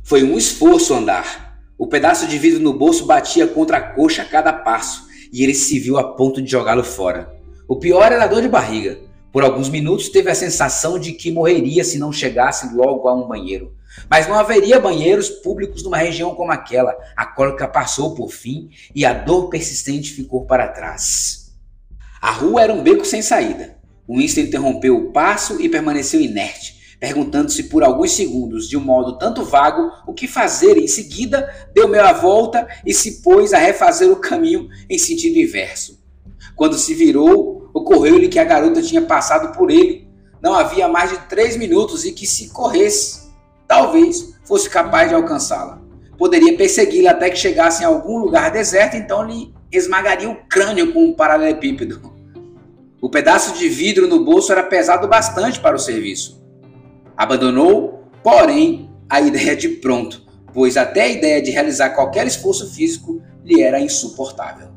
Foi 0.05 0.23
um 0.23 0.39
esforço 0.39 0.95
andar. 0.95 1.61
O 1.77 1.89
pedaço 1.89 2.29
de 2.29 2.39
vidro 2.39 2.61
no 2.61 2.73
bolso 2.73 3.05
batia 3.05 3.49
contra 3.49 3.79
a 3.79 3.81
coxa 3.81 4.23
a 4.23 4.27
cada 4.27 4.53
passo 4.53 5.09
e 5.33 5.43
ele 5.43 5.55
se 5.55 5.81
viu 5.81 5.99
a 5.99 6.15
ponto 6.15 6.41
de 6.41 6.49
jogá-lo 6.49 6.85
fora. 6.85 7.35
O 7.67 7.75
pior 7.75 8.13
era 8.13 8.23
a 8.23 8.29
dor 8.29 8.43
de 8.43 8.49
barriga. 8.49 9.01
Por 9.33 9.43
alguns 9.43 9.69
minutos 9.69 10.09
teve 10.09 10.31
a 10.31 10.37
sensação 10.37 11.01
de 11.01 11.15
que 11.15 11.33
morreria 11.33 11.83
se 11.83 11.99
não 11.99 12.13
chegasse 12.13 12.73
logo 12.77 13.09
a 13.09 13.15
um 13.17 13.27
banheiro. 13.27 13.73
Mas 14.09 14.29
não 14.29 14.39
haveria 14.39 14.81
banheiros 14.81 15.29
públicos 15.29 15.83
numa 15.83 15.99
região 15.99 16.35
como 16.35 16.53
aquela. 16.53 16.97
A 17.17 17.27
cólica 17.27 17.69
passou 17.69 18.15
por 18.15 18.31
fim 18.31 18.71
e 18.95 19.05
a 19.05 19.13
dor 19.13 19.49
persistente 19.49 20.13
ficou 20.13 20.47
para 20.47 20.69
trás. 20.69 21.53
A 22.21 22.31
rua 22.31 22.63
era 22.63 22.73
um 22.73 22.83
beco 22.83 23.05
sem 23.05 23.23
saída. 23.23 23.77
Winston 24.09 24.43
interrompeu 24.43 24.97
o 24.97 25.13
passo 25.13 25.61
e 25.61 25.69
permaneceu 25.69 26.21
inerte, 26.21 26.97
perguntando-se 27.01 27.65
por 27.65 27.83
alguns 27.83 28.13
segundos, 28.13 28.69
de 28.69 28.77
um 28.77 28.81
modo 28.81 29.19
tanto 29.19 29.45
vago, 29.45 29.91
o 30.07 30.13
que 30.13 30.27
fazer. 30.27 30.77
Em 30.77 30.87
seguida, 30.87 31.53
deu 31.75 31.89
meia 31.89 32.13
volta 32.13 32.67
e 32.85 32.93
se 32.93 33.23
pôs 33.23 33.53
a 33.53 33.59
refazer 33.59 34.11
o 34.11 34.17
caminho 34.17 34.69
em 34.89 34.99
sentido 34.99 35.39
inverso. 35.39 36.01
Quando 36.55 36.77
se 36.79 36.95
virou, 36.95 37.71
ocorreu-lhe 37.73 38.29
que 38.29 38.39
a 38.39 38.45
garota 38.45 38.83
tinha 38.83 39.03
passado 39.03 39.57
por 39.57 39.71
ele. 39.71 40.09
Não 40.41 40.55
havia 40.55 40.89
mais 40.89 41.11
de 41.11 41.19
três 41.29 41.57
minutos 41.57 42.05
e 42.05 42.13
que, 42.13 42.27
se 42.27 42.49
corresse, 42.49 43.22
talvez 43.73 44.35
fosse 44.45 44.69
capaz 44.69 45.09
de 45.09 45.15
alcançá-la. 45.15 45.81
Poderia 46.19 46.55
persegui-la 46.59 47.13
até 47.13 47.31
que 47.31 47.39
chegasse 47.39 47.83
em 47.83 47.87
algum 47.87 48.19
lugar 48.19 48.51
deserto, 48.51 48.99
então 48.99 49.25
lhe 49.27 49.51
esmagaria 49.73 50.29
o 50.29 50.37
crânio 50.47 50.93
com 50.93 51.07
um 51.07 51.15
paralelepípedo. 51.15 52.13
O 53.01 53.09
pedaço 53.09 53.57
de 53.57 53.71
vidro 53.71 54.07
no 54.07 54.27
bolso 54.27 54.53
era 54.53 54.63
pesado 54.63 55.09
bastante 55.09 55.59
para 55.59 55.75
o 55.75 55.79
serviço. 55.79 56.45
Abandonou, 57.17 58.05
porém, 58.23 58.91
a 59.09 59.23
ideia 59.23 59.57
de 59.57 59.71
pronto, 59.71 60.23
pois 60.53 60.77
até 60.77 61.05
a 61.05 61.09
ideia 61.09 61.41
de 61.41 61.51
realizar 61.51 61.91
qualquer 61.95 62.27
esforço 62.27 62.71
físico 62.75 63.23
lhe 63.43 63.63
era 63.63 63.81
insuportável. 63.81 64.69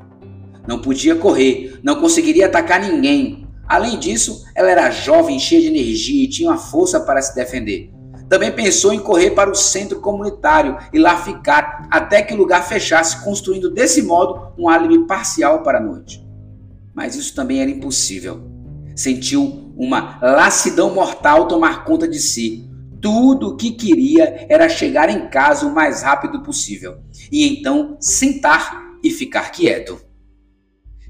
Não 0.65 0.81
podia 0.81 1.17
correr, 1.17 1.81
não 1.83 1.99
conseguiria 1.99 2.45
atacar 2.45 2.79
ninguém. 2.79 3.45
Além 3.67 3.99
disso, 3.99 4.45
ela 4.55 4.71
era 4.71 4.89
jovem, 4.89 5.37
cheia 5.37 5.59
de 5.59 5.67
energia 5.67 6.23
e 6.23 6.29
tinha 6.29 6.49
uma 6.49 6.57
força 6.57 7.01
para 7.01 7.21
se 7.21 7.35
defender. 7.35 7.93
Também 8.29 8.51
pensou 8.51 8.93
em 8.93 8.99
correr 8.99 9.31
para 9.31 9.49
o 9.49 9.55
centro 9.55 9.99
comunitário 9.99 10.77
e 10.91 10.99
lá 10.99 11.17
ficar 11.17 11.87
até 11.91 12.21
que 12.21 12.33
o 12.33 12.37
lugar 12.37 12.67
fechasse, 12.67 13.23
construindo 13.23 13.69
desse 13.69 14.01
modo 14.01 14.53
um 14.57 14.67
álibi 14.67 15.05
parcial 15.05 15.61
para 15.61 15.77
a 15.77 15.81
noite 15.81 16.25
mas 16.95 17.15
isso 17.15 17.35
também 17.35 17.61
era 17.61 17.69
impossível. 17.69 18.49
Sentiu 18.95 19.73
uma 19.77 20.17
lassidão 20.21 20.95
mortal 20.95 21.47
tomar 21.47 21.83
conta 21.83 22.07
de 22.07 22.19
si. 22.19 22.71
Tudo 23.01 23.49
o 23.49 23.57
que 23.57 23.71
queria 23.71 24.47
era 24.49 24.69
chegar 24.69 25.09
em 25.09 25.29
casa 25.29 25.67
o 25.67 25.75
mais 25.75 26.01
rápido 26.01 26.41
possível 26.41 27.03
e 27.29 27.45
então 27.45 27.97
sentar 27.99 28.81
e 29.03 29.11
ficar 29.11 29.51
quieto. 29.51 30.01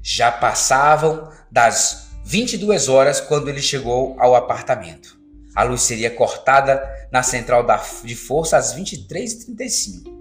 Já 0.02 0.30
passavam 0.30 1.30
das 1.50 2.08
22 2.24 2.88
horas 2.88 3.20
quando 3.20 3.48
ele 3.48 3.62
chegou 3.62 4.16
ao 4.18 4.34
apartamento. 4.34 5.15
A 5.56 5.62
luz 5.62 5.80
seria 5.82 6.10
cortada 6.10 6.86
na 7.10 7.22
central 7.22 7.66
de 8.04 8.14
força 8.14 8.58
às 8.58 8.76
23h35. 8.76 10.14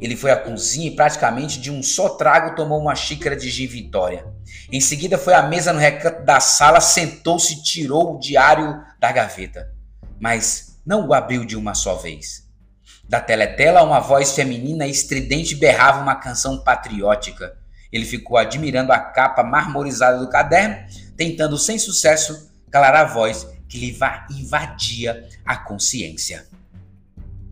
Ele 0.00 0.16
foi 0.16 0.32
à 0.32 0.36
cozinha 0.36 0.88
e 0.88 0.96
praticamente 0.96 1.60
de 1.60 1.70
um 1.70 1.84
só 1.84 2.08
trago 2.08 2.56
tomou 2.56 2.80
uma 2.80 2.96
xícara 2.96 3.36
de 3.36 3.48
gin 3.48 3.68
Vitória. 3.68 4.26
Em 4.70 4.80
seguida 4.80 5.16
foi 5.16 5.34
à 5.34 5.42
mesa 5.44 5.72
no 5.72 5.78
recanto 5.78 6.24
da 6.24 6.40
sala, 6.40 6.80
sentou-se 6.80 7.54
e 7.54 7.62
tirou 7.62 8.16
o 8.16 8.18
diário 8.18 8.82
da 8.98 9.12
gaveta. 9.12 9.72
Mas 10.20 10.80
não 10.84 11.06
o 11.06 11.14
abriu 11.14 11.44
de 11.44 11.56
uma 11.56 11.72
só 11.72 11.94
vez. 11.94 12.44
Da 13.08 13.20
teletela, 13.20 13.84
uma 13.84 14.00
voz 14.00 14.32
feminina 14.32 14.84
estridente 14.84 15.54
berrava 15.54 16.02
uma 16.02 16.16
canção 16.16 16.58
patriótica. 16.58 17.56
Ele 17.92 18.04
ficou 18.04 18.36
admirando 18.36 18.92
a 18.92 18.98
capa 18.98 19.44
marmorizada 19.44 20.18
do 20.18 20.28
caderno, 20.28 20.76
tentando 21.16 21.56
sem 21.56 21.78
sucesso 21.78 22.50
calar 22.68 22.96
a 22.96 23.04
voz 23.04 23.46
que 23.68 23.78
lhe 23.78 23.96
invadia 24.38 25.28
a 25.44 25.56
consciência. 25.56 26.46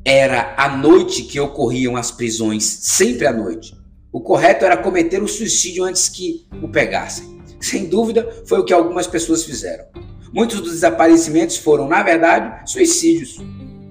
Era 0.05 0.55
à 0.57 0.77
noite 0.77 1.23
que 1.23 1.41
ocorriam 1.41 1.97
as 1.97 2.11
prisões, 2.11 2.65
sempre 2.65 3.27
à 3.27 3.33
noite. 3.33 3.75
O 4.13 4.21
correto 4.21 4.65
era 4.65 4.77
cometer 4.77 5.23
o 5.23 5.29
suicídio 5.29 5.85
antes 5.85 6.09
que 6.09 6.47
o 6.63 6.69
pegassem. 6.69 7.43
Sem 7.61 7.87
dúvida, 7.87 8.45
foi 8.47 8.61
o 8.61 8.65
que 8.65 8.73
algumas 8.73 9.07
pessoas 9.07 9.45
fizeram. 9.45 9.87
Muitos 10.33 10.61
dos 10.61 10.73
desaparecimentos 10.73 11.57
foram, 11.57 11.89
na 11.89 12.03
verdade, 12.03 12.71
suicídios. 12.71 13.39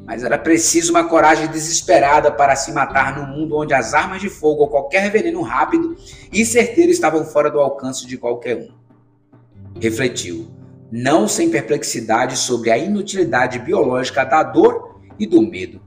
Mas 0.05 0.23
era 0.23 0.37
preciso 0.37 0.91
uma 0.91 1.05
coragem 1.05 1.47
desesperada 1.47 2.31
para 2.31 2.55
se 2.55 2.71
matar 2.71 3.17
num 3.17 3.25
mundo 3.35 3.57
onde 3.57 3.73
as 3.73 3.93
armas 3.93 4.21
de 4.21 4.29
fogo 4.29 4.61
ou 4.61 4.67
qualquer 4.67 5.09
veneno 5.09 5.41
rápido 5.41 5.97
e 6.31 6.45
certeiro 6.45 6.91
estavam 6.91 7.25
fora 7.25 7.49
do 7.49 7.59
alcance 7.59 8.05
de 8.05 8.17
qualquer 8.17 8.57
um. 8.57 8.69
Refletiu, 9.79 10.52
não 10.95 11.27
sem 11.27 11.49
perplexidade, 11.49 12.37
sobre 12.37 12.69
a 12.69 12.77
inutilidade 12.77 13.57
biológica 13.59 14.23
da 14.23 14.43
dor 14.43 14.99
e 15.19 15.25
do 15.25 15.41
medo 15.41 15.81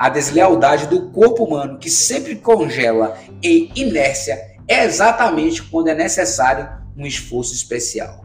a 0.00 0.08
deslealdade 0.08 0.86
do 0.86 1.10
corpo 1.10 1.44
humano, 1.44 1.78
que 1.78 1.90
sempre 1.90 2.34
congela 2.34 3.18
em 3.42 3.70
inércia, 3.76 4.56
é 4.66 4.82
exatamente 4.86 5.62
quando 5.62 5.88
é 5.88 5.94
necessário 5.94 6.66
um 6.96 7.04
esforço 7.04 7.52
especial. 7.52 8.24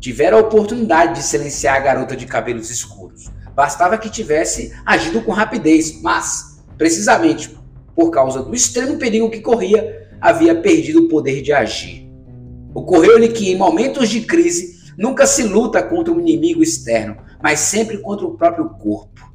Tiveram 0.00 0.38
a 0.38 0.40
oportunidade 0.40 1.14
de 1.14 1.22
silenciar 1.22 1.76
a 1.76 1.80
garota 1.80 2.16
de 2.16 2.26
cabelos 2.26 2.68
escuros. 2.68 3.30
Bastava 3.54 3.96
que 3.96 4.10
tivesse 4.10 4.72
agido 4.84 5.22
com 5.22 5.30
rapidez, 5.30 6.02
mas, 6.02 6.64
precisamente 6.76 7.56
por 7.94 8.10
causa 8.10 8.42
do 8.42 8.52
extremo 8.52 8.98
perigo 8.98 9.30
que 9.30 9.40
corria, 9.40 10.08
havia 10.20 10.60
perdido 10.60 11.04
o 11.04 11.08
poder 11.08 11.42
de 11.42 11.52
agir. 11.52 12.10
Ocorreu-lhe 12.74 13.28
que, 13.28 13.52
em 13.52 13.56
momentos 13.56 14.08
de 14.08 14.22
crise, 14.22 14.77
nunca 14.98 15.26
se 15.26 15.44
luta 15.44 15.80
contra 15.82 16.12
um 16.12 16.20
inimigo 16.20 16.62
externo, 16.62 17.16
mas 17.40 17.60
sempre 17.60 17.98
contra 17.98 18.26
o 18.26 18.36
próprio 18.36 18.68
corpo. 18.70 19.32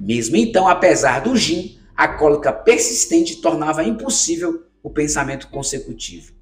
Mesmo 0.00 0.36
então, 0.36 0.66
apesar 0.66 1.20
do 1.20 1.36
gin, 1.36 1.78
a 1.94 2.08
cólica 2.08 2.52
persistente 2.52 3.36
tornava 3.36 3.84
impossível 3.84 4.64
o 4.82 4.88
pensamento 4.90 5.48
consecutivo. 5.48 6.32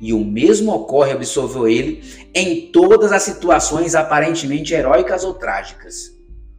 E 0.00 0.12
o 0.12 0.24
mesmo 0.24 0.72
ocorre, 0.72 1.14
observou 1.14 1.68
ele, 1.68 2.02
em 2.34 2.70
todas 2.70 3.12
as 3.12 3.22
situações 3.22 3.94
aparentemente 3.94 4.72
heróicas 4.72 5.24
ou 5.24 5.34
trágicas. 5.34 6.10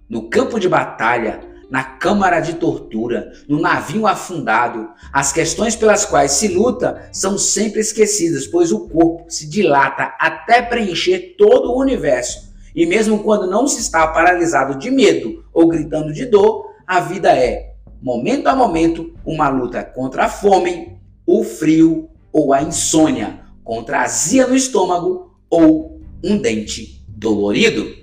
No 0.09 0.29
campo 0.29 0.59
de 0.59 0.69
batalha, 0.69 1.41
na 1.71 1.83
câmara 1.83 2.41
de 2.41 2.55
tortura, 2.55 3.31
no 3.47 3.57
navio 3.61 4.05
afundado. 4.05 4.89
As 5.13 5.31
questões 5.31 5.73
pelas 5.73 6.05
quais 6.05 6.33
se 6.33 6.49
luta 6.49 7.09
são 7.13 7.37
sempre 7.37 7.79
esquecidas, 7.79 8.45
pois 8.45 8.73
o 8.73 8.89
corpo 8.89 9.25
se 9.29 9.47
dilata 9.47 10.13
até 10.19 10.61
preencher 10.61 11.35
todo 11.37 11.71
o 11.71 11.79
universo. 11.79 12.51
E 12.75 12.85
mesmo 12.85 13.23
quando 13.23 13.49
não 13.49 13.67
se 13.67 13.79
está 13.79 14.05
paralisado 14.07 14.77
de 14.77 14.91
medo 14.91 15.45
ou 15.53 15.69
gritando 15.69 16.11
de 16.11 16.25
dor, 16.25 16.71
a 16.85 16.99
vida 16.99 17.31
é, 17.31 17.75
momento 18.01 18.47
a 18.47 18.55
momento, 18.55 19.13
uma 19.25 19.47
luta 19.47 19.81
contra 19.81 20.25
a 20.25 20.29
fome, 20.29 20.99
o 21.25 21.41
frio 21.41 22.09
ou 22.33 22.53
a 22.53 22.61
insônia, 22.61 23.45
contra 23.63 23.99
a 23.99 24.03
azia 24.03 24.45
no 24.45 24.55
estômago 24.57 25.37
ou 25.49 26.01
um 26.21 26.37
dente 26.37 27.01
dolorido. 27.07 27.95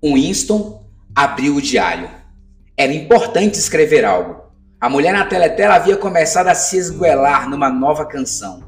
Winston 0.00 0.84
abriu 1.12 1.56
o 1.56 1.62
diário. 1.62 2.19
Era 2.80 2.94
importante 2.94 3.58
escrever 3.58 4.06
algo. 4.06 4.40
A 4.80 4.88
mulher 4.88 5.12
na 5.12 5.26
teletela 5.26 5.74
havia 5.74 5.98
começado 5.98 6.46
a 6.46 6.54
se 6.54 6.78
esguelar 6.78 7.46
numa 7.46 7.68
nova 7.68 8.06
canção. 8.06 8.64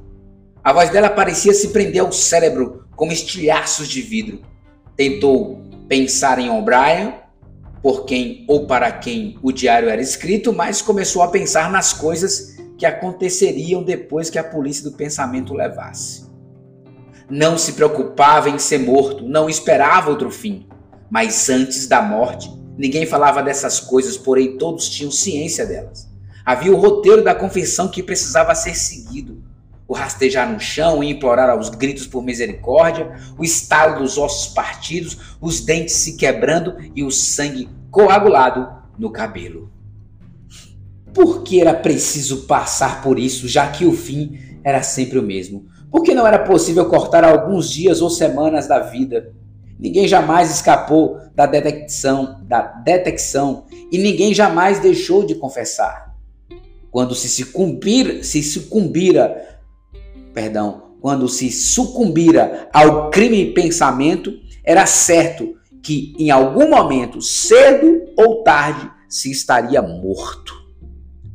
A 0.63 0.71
voz 0.71 0.91
dela 0.91 1.09
parecia 1.09 1.55
se 1.55 1.69
prender 1.69 2.03
ao 2.03 2.13
cérebro 2.13 2.85
como 2.95 3.11
estilhaços 3.11 3.89
de 3.89 4.03
vidro. 4.03 4.43
Tentou 4.99 5.63
pensar 5.89 6.39
em 6.39 6.51
O'Brien, 6.51 7.15
por 7.83 8.05
quem 8.05 8.45
ou 8.51 8.67
para 8.67 8.93
quem 8.93 9.39
o 9.43 9.51
diário 9.51 9.89
era 9.89 10.03
escrito, 10.03 10.53
mas 10.53 10.83
começou 10.83 11.23
a 11.23 11.29
pensar 11.29 11.73
nas 11.73 11.95
coisas 11.95 12.59
que 12.77 12.85
aconteceriam 12.85 13.83
depois 13.83 14.29
que 14.29 14.39
a 14.39 14.45
polícia 14.45 14.85
do 14.85 14.95
pensamento 14.95 15.55
levasse. 15.55 16.31
Não 17.31 17.57
se 17.57 17.73
preocupava 17.73 18.51
em 18.51 18.59
ser 18.59 18.81
morto, 18.81 19.27
não 19.27 19.49
esperava 19.49 20.11
outro 20.11 20.31
fim. 20.31 20.69
Mas 21.11 21.49
antes 21.49 21.87
da 21.87 22.03
morte, 22.03 22.61
ninguém 22.77 23.07
falava 23.07 23.43
dessas 23.43 23.81
coisas, 23.81 24.17
porém 24.17 24.57
todos 24.59 24.89
tinham 24.89 25.11
ciência 25.11 25.67
delas. 25.67 26.09
Havia 26.45 26.73
o 26.73 26.77
roteiro 26.77 27.23
da 27.23 27.35
confissão 27.35 27.89
que 27.89 28.03
precisava 28.03 28.55
ser 28.55 28.75
seguido. 28.75 29.43
O 29.87 29.95
rastejar 29.95 30.51
no 30.51 30.59
chão 30.59 31.03
e 31.03 31.11
implorar 31.11 31.51
aos 31.51 31.69
gritos 31.69 32.07
por 32.07 32.23
misericórdia, 32.23 33.13
o 33.39 33.45
estalo 33.45 34.01
dos 34.01 34.17
ossos 34.17 34.53
partidos, 34.53 35.37
os 35.41 35.61
dentes 35.61 35.95
se 35.97 36.17
quebrando 36.17 36.77
e 36.95 37.05
o 37.05 37.11
sangue 37.11 37.69
coagulado 37.91 38.69
no 38.99 39.11
cabelo. 39.11 39.71
Por 41.13 41.43
que 41.43 41.61
era 41.61 41.75
preciso 41.75 42.47
passar 42.47 43.03
por 43.03 43.19
isso, 43.19 43.47
já 43.47 43.71
que 43.71 43.85
o 43.85 43.93
fim 43.93 44.59
era 44.65 44.83
sempre 44.83 45.19
o 45.19 45.23
mesmo? 45.23 45.67
Por 45.91 46.03
que 46.03 46.15
não 46.15 46.27
era 46.27 46.39
possível 46.39 46.87
cortar 46.87 47.23
alguns 47.23 47.71
dias 47.71 48.01
ou 48.01 48.09
semanas 48.09 48.67
da 48.67 48.79
vida? 48.79 49.35
Ninguém 49.83 50.07
jamais 50.07 50.49
escapou 50.49 51.19
da 51.35 51.45
detecção, 51.45 52.41
da 52.45 52.63
detecção 52.63 53.67
e 53.91 53.99
ninguém 53.99 54.33
jamais 54.33 54.79
deixou 54.79 55.27
de 55.27 55.35
confessar. 55.35 56.15
Quando 56.89 57.17
se 57.17 57.29
sucumbir, 57.29 58.25
se 58.25 58.45
sucumbira, 58.45 59.59
perdão, 60.33 60.93
quando 61.01 61.29
se 61.29 61.51
sucumbira 61.51 62.69
ao 62.73 63.11
crime 63.11 63.53
pensamento, 63.53 64.33
era 64.63 64.87
certo 64.87 65.57
que 65.83 66.15
em 66.17 66.31
algum 66.31 66.71
momento, 66.71 67.21
cedo 67.21 68.05
ou 68.17 68.45
tarde, 68.45 68.89
se 69.09 69.33
estaria 69.33 69.83
morto. 69.83 70.55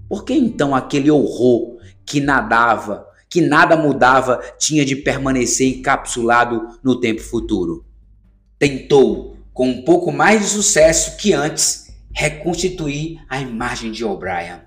Por 0.07 0.23
que 0.23 0.33
então 0.33 0.73
aquele 0.73 1.11
horror 1.11 1.79
que 2.05 2.21
nadava, 2.21 3.05
que 3.29 3.41
nada 3.41 3.75
mudava, 3.75 4.39
tinha 4.57 4.85
de 4.85 4.95
permanecer 4.95 5.67
encapsulado 5.67 6.65
no 6.81 6.97
tempo 7.01 7.19
futuro? 7.21 7.86
Tentou, 8.59 9.37
com 9.53 9.69
um 9.69 9.81
pouco 9.81 10.11
mais 10.11 10.41
de 10.41 10.47
sucesso 10.47 11.17
que 11.17 11.33
antes, 11.33 11.87
reconstituir 12.13 13.19
a 13.29 13.39
imagem 13.39 13.91
de 13.91 14.03
O'Brien. 14.03 14.61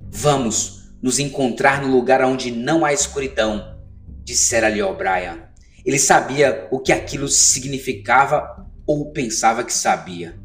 Vamos 0.00 0.82
nos 1.02 1.18
encontrar 1.18 1.82
no 1.82 1.90
lugar 1.90 2.24
onde 2.24 2.50
não 2.50 2.84
há 2.84 2.92
escuridão, 2.92 3.76
dissera-lhe 4.22 4.82
O'Brien. 4.82 5.42
Ele 5.84 5.98
sabia 5.98 6.68
o 6.70 6.78
que 6.78 6.92
aquilo 6.92 7.26
significava 7.26 8.66
ou 8.86 9.10
pensava 9.10 9.64
que 9.64 9.72
sabia. 9.72 10.38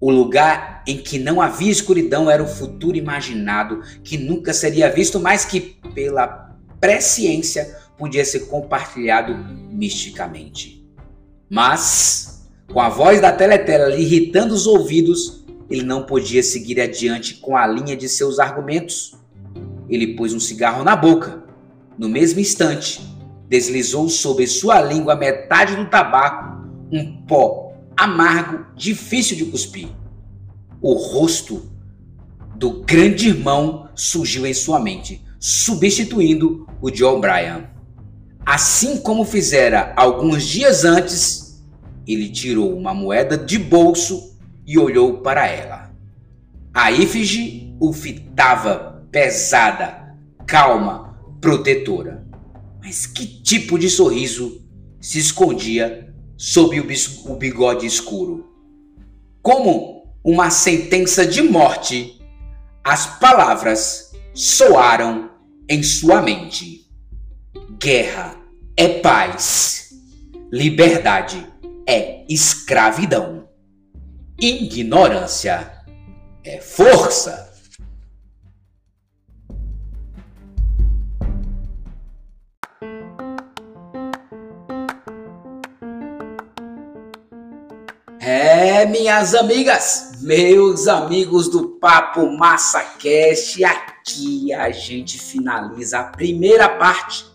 O 0.00 0.10
lugar 0.10 0.82
em 0.86 0.96
que 0.96 1.18
não 1.18 1.40
havia 1.40 1.70
escuridão 1.70 2.28
era 2.28 2.42
o 2.42 2.48
futuro 2.48 2.96
imaginado, 2.96 3.82
que 4.02 4.16
nunca 4.16 4.52
seria 4.52 4.90
visto, 4.90 5.20
mas 5.20 5.44
que, 5.44 5.78
pela 5.94 6.56
presciência, 6.80 7.76
podia 7.98 8.24
ser 8.24 8.46
compartilhado 8.46 9.36
misticamente. 9.70 10.79
Mas, 11.50 12.48
com 12.72 12.80
a 12.80 12.88
voz 12.88 13.20
da 13.20 13.32
teletela 13.32 13.88
lhe 13.88 14.02
irritando 14.02 14.54
os 14.54 14.68
ouvidos, 14.68 15.44
ele 15.68 15.82
não 15.82 16.04
podia 16.04 16.44
seguir 16.44 16.80
adiante 16.80 17.34
com 17.34 17.56
a 17.56 17.66
linha 17.66 17.96
de 17.96 18.08
seus 18.08 18.38
argumentos. 18.38 19.16
Ele 19.88 20.14
pôs 20.14 20.32
um 20.32 20.38
cigarro 20.38 20.84
na 20.84 20.94
boca. 20.94 21.42
No 21.98 22.08
mesmo 22.08 22.38
instante, 22.38 23.00
deslizou 23.48 24.08
sobre 24.08 24.46
sua 24.46 24.80
língua 24.80 25.16
metade 25.16 25.74
do 25.74 25.86
tabaco, 25.86 26.68
um 26.92 27.22
pó 27.26 27.72
amargo, 27.96 28.64
difícil 28.76 29.36
de 29.36 29.46
cuspir. 29.46 29.88
O 30.80 30.92
rosto 30.92 31.68
do 32.54 32.84
grande 32.84 33.28
irmão 33.28 33.88
surgiu 33.94 34.46
em 34.46 34.54
sua 34.54 34.78
mente, 34.78 35.20
substituindo 35.40 36.66
o 36.80 36.90
de 36.90 37.02
O'Brien. 37.02 37.66
Assim 38.50 38.96
como 38.96 39.24
fizera 39.24 39.92
alguns 39.94 40.44
dias 40.44 40.84
antes, 40.84 41.62
ele 42.04 42.28
tirou 42.28 42.76
uma 42.76 42.92
moeda 42.92 43.38
de 43.38 43.56
bolso 43.56 44.36
e 44.66 44.76
olhou 44.76 45.18
para 45.18 45.46
ela. 45.46 45.94
A 46.74 46.90
Ífige 46.90 47.76
o 47.78 47.92
fitava 47.92 49.06
pesada, 49.12 50.16
calma, 50.48 51.16
protetora. 51.40 52.26
Mas 52.82 53.06
que 53.06 53.24
tipo 53.24 53.78
de 53.78 53.88
sorriso 53.88 54.60
se 55.00 55.20
escondia 55.20 56.12
sob 56.36 56.80
o 56.80 57.36
bigode 57.36 57.86
escuro? 57.86 58.50
Como 59.40 60.12
uma 60.24 60.50
sentença 60.50 61.24
de 61.24 61.40
morte, 61.40 62.20
as 62.82 63.06
palavras 63.20 64.10
soaram 64.34 65.30
em 65.68 65.84
sua 65.84 66.20
mente. 66.20 66.90
Guerra 67.78 68.39
é 68.80 68.88
paz. 69.00 69.90
Liberdade 70.50 71.46
é 71.86 72.24
escravidão. 72.30 73.46
Ignorância 74.40 75.70
é 76.42 76.58
força. 76.62 77.52
É, 88.18 88.86
minhas 88.86 89.34
amigas, 89.34 90.12
meus 90.22 90.88
amigos 90.88 91.50
do 91.50 91.68
Papo 91.78 92.34
Massa 92.34 92.80
Cast, 92.98 93.62
aqui 93.62 94.54
a 94.54 94.70
gente 94.70 95.18
finaliza 95.18 95.98
a 95.98 96.04
primeira 96.04 96.66
parte 96.66 97.26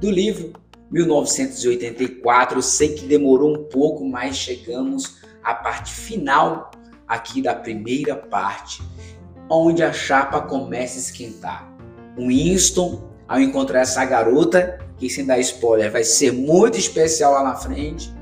do 0.00 0.10
livro 0.10 0.64
1984. 0.90 2.58
Eu 2.58 2.62
sei 2.62 2.94
que 2.94 3.06
demorou 3.06 3.54
um 3.54 3.64
pouco, 3.64 4.04
mas 4.04 4.36
chegamos 4.36 5.16
à 5.42 5.54
parte 5.54 5.92
final 5.92 6.70
aqui 7.06 7.40
da 7.40 7.54
primeira 7.54 8.16
parte, 8.16 8.82
onde 9.48 9.82
a 9.82 9.92
chapa 9.92 10.40
começa 10.40 10.96
a 10.96 11.00
esquentar. 11.00 11.72
O 12.16 12.28
Winston, 12.28 13.08
ao 13.28 13.40
encontrar 13.40 13.80
essa 13.80 14.04
garota, 14.04 14.78
que 14.96 15.08
sem 15.08 15.24
dar 15.24 15.38
spoiler, 15.38 15.92
vai 15.92 16.04
ser 16.04 16.32
muito 16.32 16.78
especial 16.78 17.32
lá 17.32 17.44
na 17.44 17.54
frente. 17.54 18.12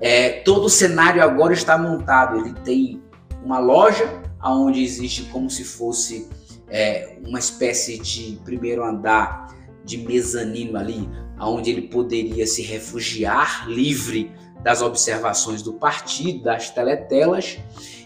É, 0.00 0.40
todo 0.40 0.64
o 0.64 0.70
cenário 0.70 1.22
agora 1.22 1.52
está 1.52 1.78
montado. 1.78 2.38
Ele 2.38 2.54
tem 2.64 3.02
uma 3.44 3.58
loja 3.58 4.22
onde 4.42 4.82
existe 4.82 5.24
como 5.24 5.50
se 5.50 5.64
fosse 5.64 6.28
é, 6.68 7.16
uma 7.26 7.38
espécie 7.38 7.98
de 7.98 8.38
primeiro 8.44 8.84
andar 8.84 9.54
de 9.86 9.96
mezanino 9.96 10.76
ali, 10.76 11.08
onde 11.40 11.70
ele 11.70 11.82
poderia 11.82 12.46
se 12.46 12.60
refugiar 12.60 13.66
livre 13.68 14.30
das 14.62 14.82
observações 14.82 15.62
do 15.62 15.74
partido, 15.74 16.42
das 16.42 16.68
teletelas, 16.70 17.58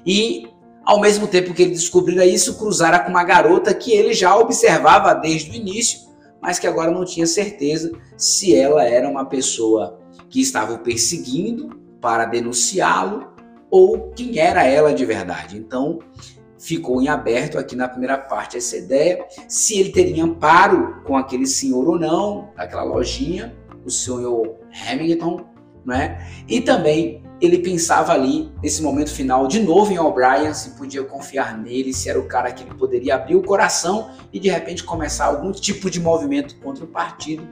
e 0.07 0.49
ao 0.85 1.01
mesmo 1.01 1.27
tempo 1.27 1.55
que 1.55 1.63
ele 1.63 1.73
descobrira 1.73 2.25
isso, 2.25 2.59
cruzara 2.59 2.99
com 2.99 3.11
uma 3.11 3.25
garota 3.25 3.73
que 3.73 3.93
ele 3.93 4.13
já 4.13 4.37
observava 4.37 5.15
desde 5.15 5.51
o 5.51 5.55
início, 5.55 6.01
mas 6.41 6.59
que 6.59 6.67
agora 6.67 6.91
não 6.91 7.05
tinha 7.05 7.27
certeza 7.27 7.91
se 8.17 8.55
ela 8.55 8.85
era 8.85 9.09
uma 9.09 9.25
pessoa 9.25 9.99
que 10.29 10.41
estava 10.41 10.75
o 10.75 10.79
perseguindo 10.79 11.81
para 12.01 12.25
denunciá-lo 12.25 13.31
ou 13.71 14.11
quem 14.11 14.39
era 14.39 14.65
ela 14.65 14.93
de 14.93 15.05
verdade. 15.05 15.57
Então, 15.57 16.01
ficou 16.61 17.01
em 17.01 17.09
aberto 17.09 17.59
aqui 17.59 17.75
na 17.75 17.89
primeira 17.89 18.19
parte 18.19 18.57
essa 18.57 18.77
ideia, 18.77 19.25
se 19.49 19.79
ele 19.79 19.91
teria 19.91 20.23
amparo 20.23 21.03
com 21.05 21.17
aquele 21.17 21.47
senhor 21.47 21.89
ou 21.89 21.99
não, 21.99 22.51
aquela 22.57 22.85
lojinha, 22.85 23.57
o 23.85 23.91
senhor 23.91 24.57
Hamilton, 24.87 25.47
né? 25.85 26.25
E 26.47 26.61
também 26.61 27.23
ele 27.41 27.59
pensava 27.59 28.13
ali, 28.13 28.53
nesse 28.63 28.83
momento 28.83 29.11
final, 29.11 29.47
de 29.47 29.61
novo 29.61 29.91
em 29.91 29.99
O'Brien, 29.99 30.53
se 30.53 30.71
podia 30.71 31.03
confiar 31.03 31.57
nele, 31.57 31.95
se 31.95 32.11
era 32.11 32.21
o 32.21 32.29
cara 32.29 32.53
que 32.53 32.63
ele 32.63 32.75
poderia 32.75 33.15
abrir 33.15 33.35
o 33.35 33.43
coração 33.43 34.11
e 34.31 34.39
de 34.39 34.51
repente 34.51 34.85
começar 34.85 35.25
algum 35.25 35.51
tipo 35.51 35.89
de 35.89 35.99
movimento 35.99 36.57
contra 36.57 36.85
o 36.85 36.89
partido. 36.89 37.49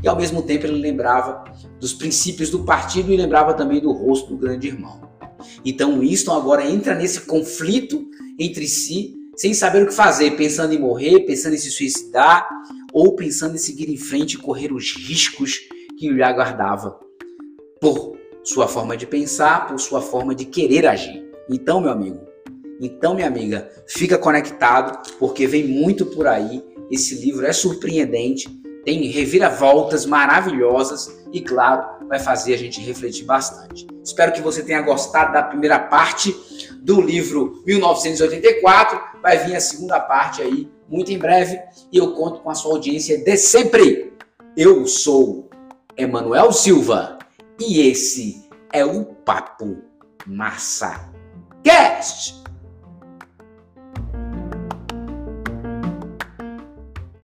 E 0.00 0.06
ao 0.06 0.14
mesmo 0.14 0.42
tempo 0.42 0.64
ele 0.64 0.80
lembrava 0.80 1.42
dos 1.80 1.92
princípios 1.92 2.50
do 2.50 2.62
partido 2.62 3.12
e 3.12 3.16
lembrava 3.16 3.52
também 3.52 3.80
do 3.80 3.90
rosto 3.90 4.28
do 4.28 4.36
grande 4.36 4.68
irmão. 4.68 5.10
Então 5.64 5.98
Winston 5.98 6.36
agora 6.36 6.64
entra 6.64 6.94
nesse 6.94 7.22
conflito 7.22 8.06
entre 8.42 8.66
si, 8.66 9.14
sem 9.36 9.54
saber 9.54 9.82
o 9.82 9.86
que 9.86 9.94
fazer, 9.94 10.32
pensando 10.36 10.74
em 10.74 10.78
morrer, 10.78 11.20
pensando 11.20 11.54
em 11.54 11.58
se 11.58 11.70
suicidar 11.70 12.48
ou 12.92 13.16
pensando 13.16 13.54
em 13.54 13.58
seguir 13.58 13.88
em 13.88 13.96
frente 13.96 14.34
e 14.34 14.38
correr 14.38 14.72
os 14.72 14.94
riscos 14.96 15.60
que 15.98 16.08
lhe 16.08 16.22
aguardava 16.22 16.98
por 17.80 18.18
sua 18.44 18.68
forma 18.68 18.96
de 18.96 19.06
pensar, 19.06 19.66
por 19.66 19.78
sua 19.80 20.02
forma 20.02 20.34
de 20.34 20.44
querer 20.44 20.86
agir. 20.86 21.24
Então, 21.48 21.80
meu 21.80 21.90
amigo, 21.90 22.20
então, 22.80 23.14
minha 23.14 23.28
amiga, 23.28 23.70
fica 23.86 24.18
conectado 24.18 25.08
porque 25.18 25.46
vem 25.46 25.64
muito 25.64 26.04
por 26.06 26.26
aí. 26.26 26.62
Esse 26.90 27.14
livro 27.14 27.46
é 27.46 27.52
surpreendente, 27.52 28.48
tem 28.84 29.06
reviravoltas 29.06 30.04
maravilhosas 30.04 31.08
e, 31.32 31.40
claro, 31.40 32.06
vai 32.08 32.18
fazer 32.18 32.54
a 32.54 32.58
gente 32.58 32.80
refletir 32.80 33.24
bastante. 33.24 33.86
Espero 34.04 34.32
que 34.32 34.42
você 34.42 34.64
tenha 34.64 34.82
gostado 34.82 35.32
da 35.32 35.44
primeira 35.44 35.78
parte 35.78 36.34
do 36.82 37.00
livro 37.00 37.62
1984. 37.64 39.00
Vai 39.22 39.38
vir 39.44 39.56
a 39.56 39.60
segunda 39.60 40.00
parte 40.00 40.42
aí 40.42 40.68
muito 40.88 41.10
em 41.10 41.18
breve 41.18 41.58
e 41.90 41.96
eu 41.96 42.12
conto 42.12 42.40
com 42.40 42.50
a 42.50 42.54
sua 42.54 42.72
audiência 42.72 43.18
de 43.18 43.36
sempre. 43.36 44.12
Eu 44.56 44.86
sou 44.86 45.48
Emanuel 45.96 46.52
Silva 46.52 47.18
e 47.58 47.88
esse 47.88 48.42
é 48.72 48.84
o 48.84 49.04
Papo 49.04 49.78
Massa 50.26 51.10
Cast. 51.62 52.41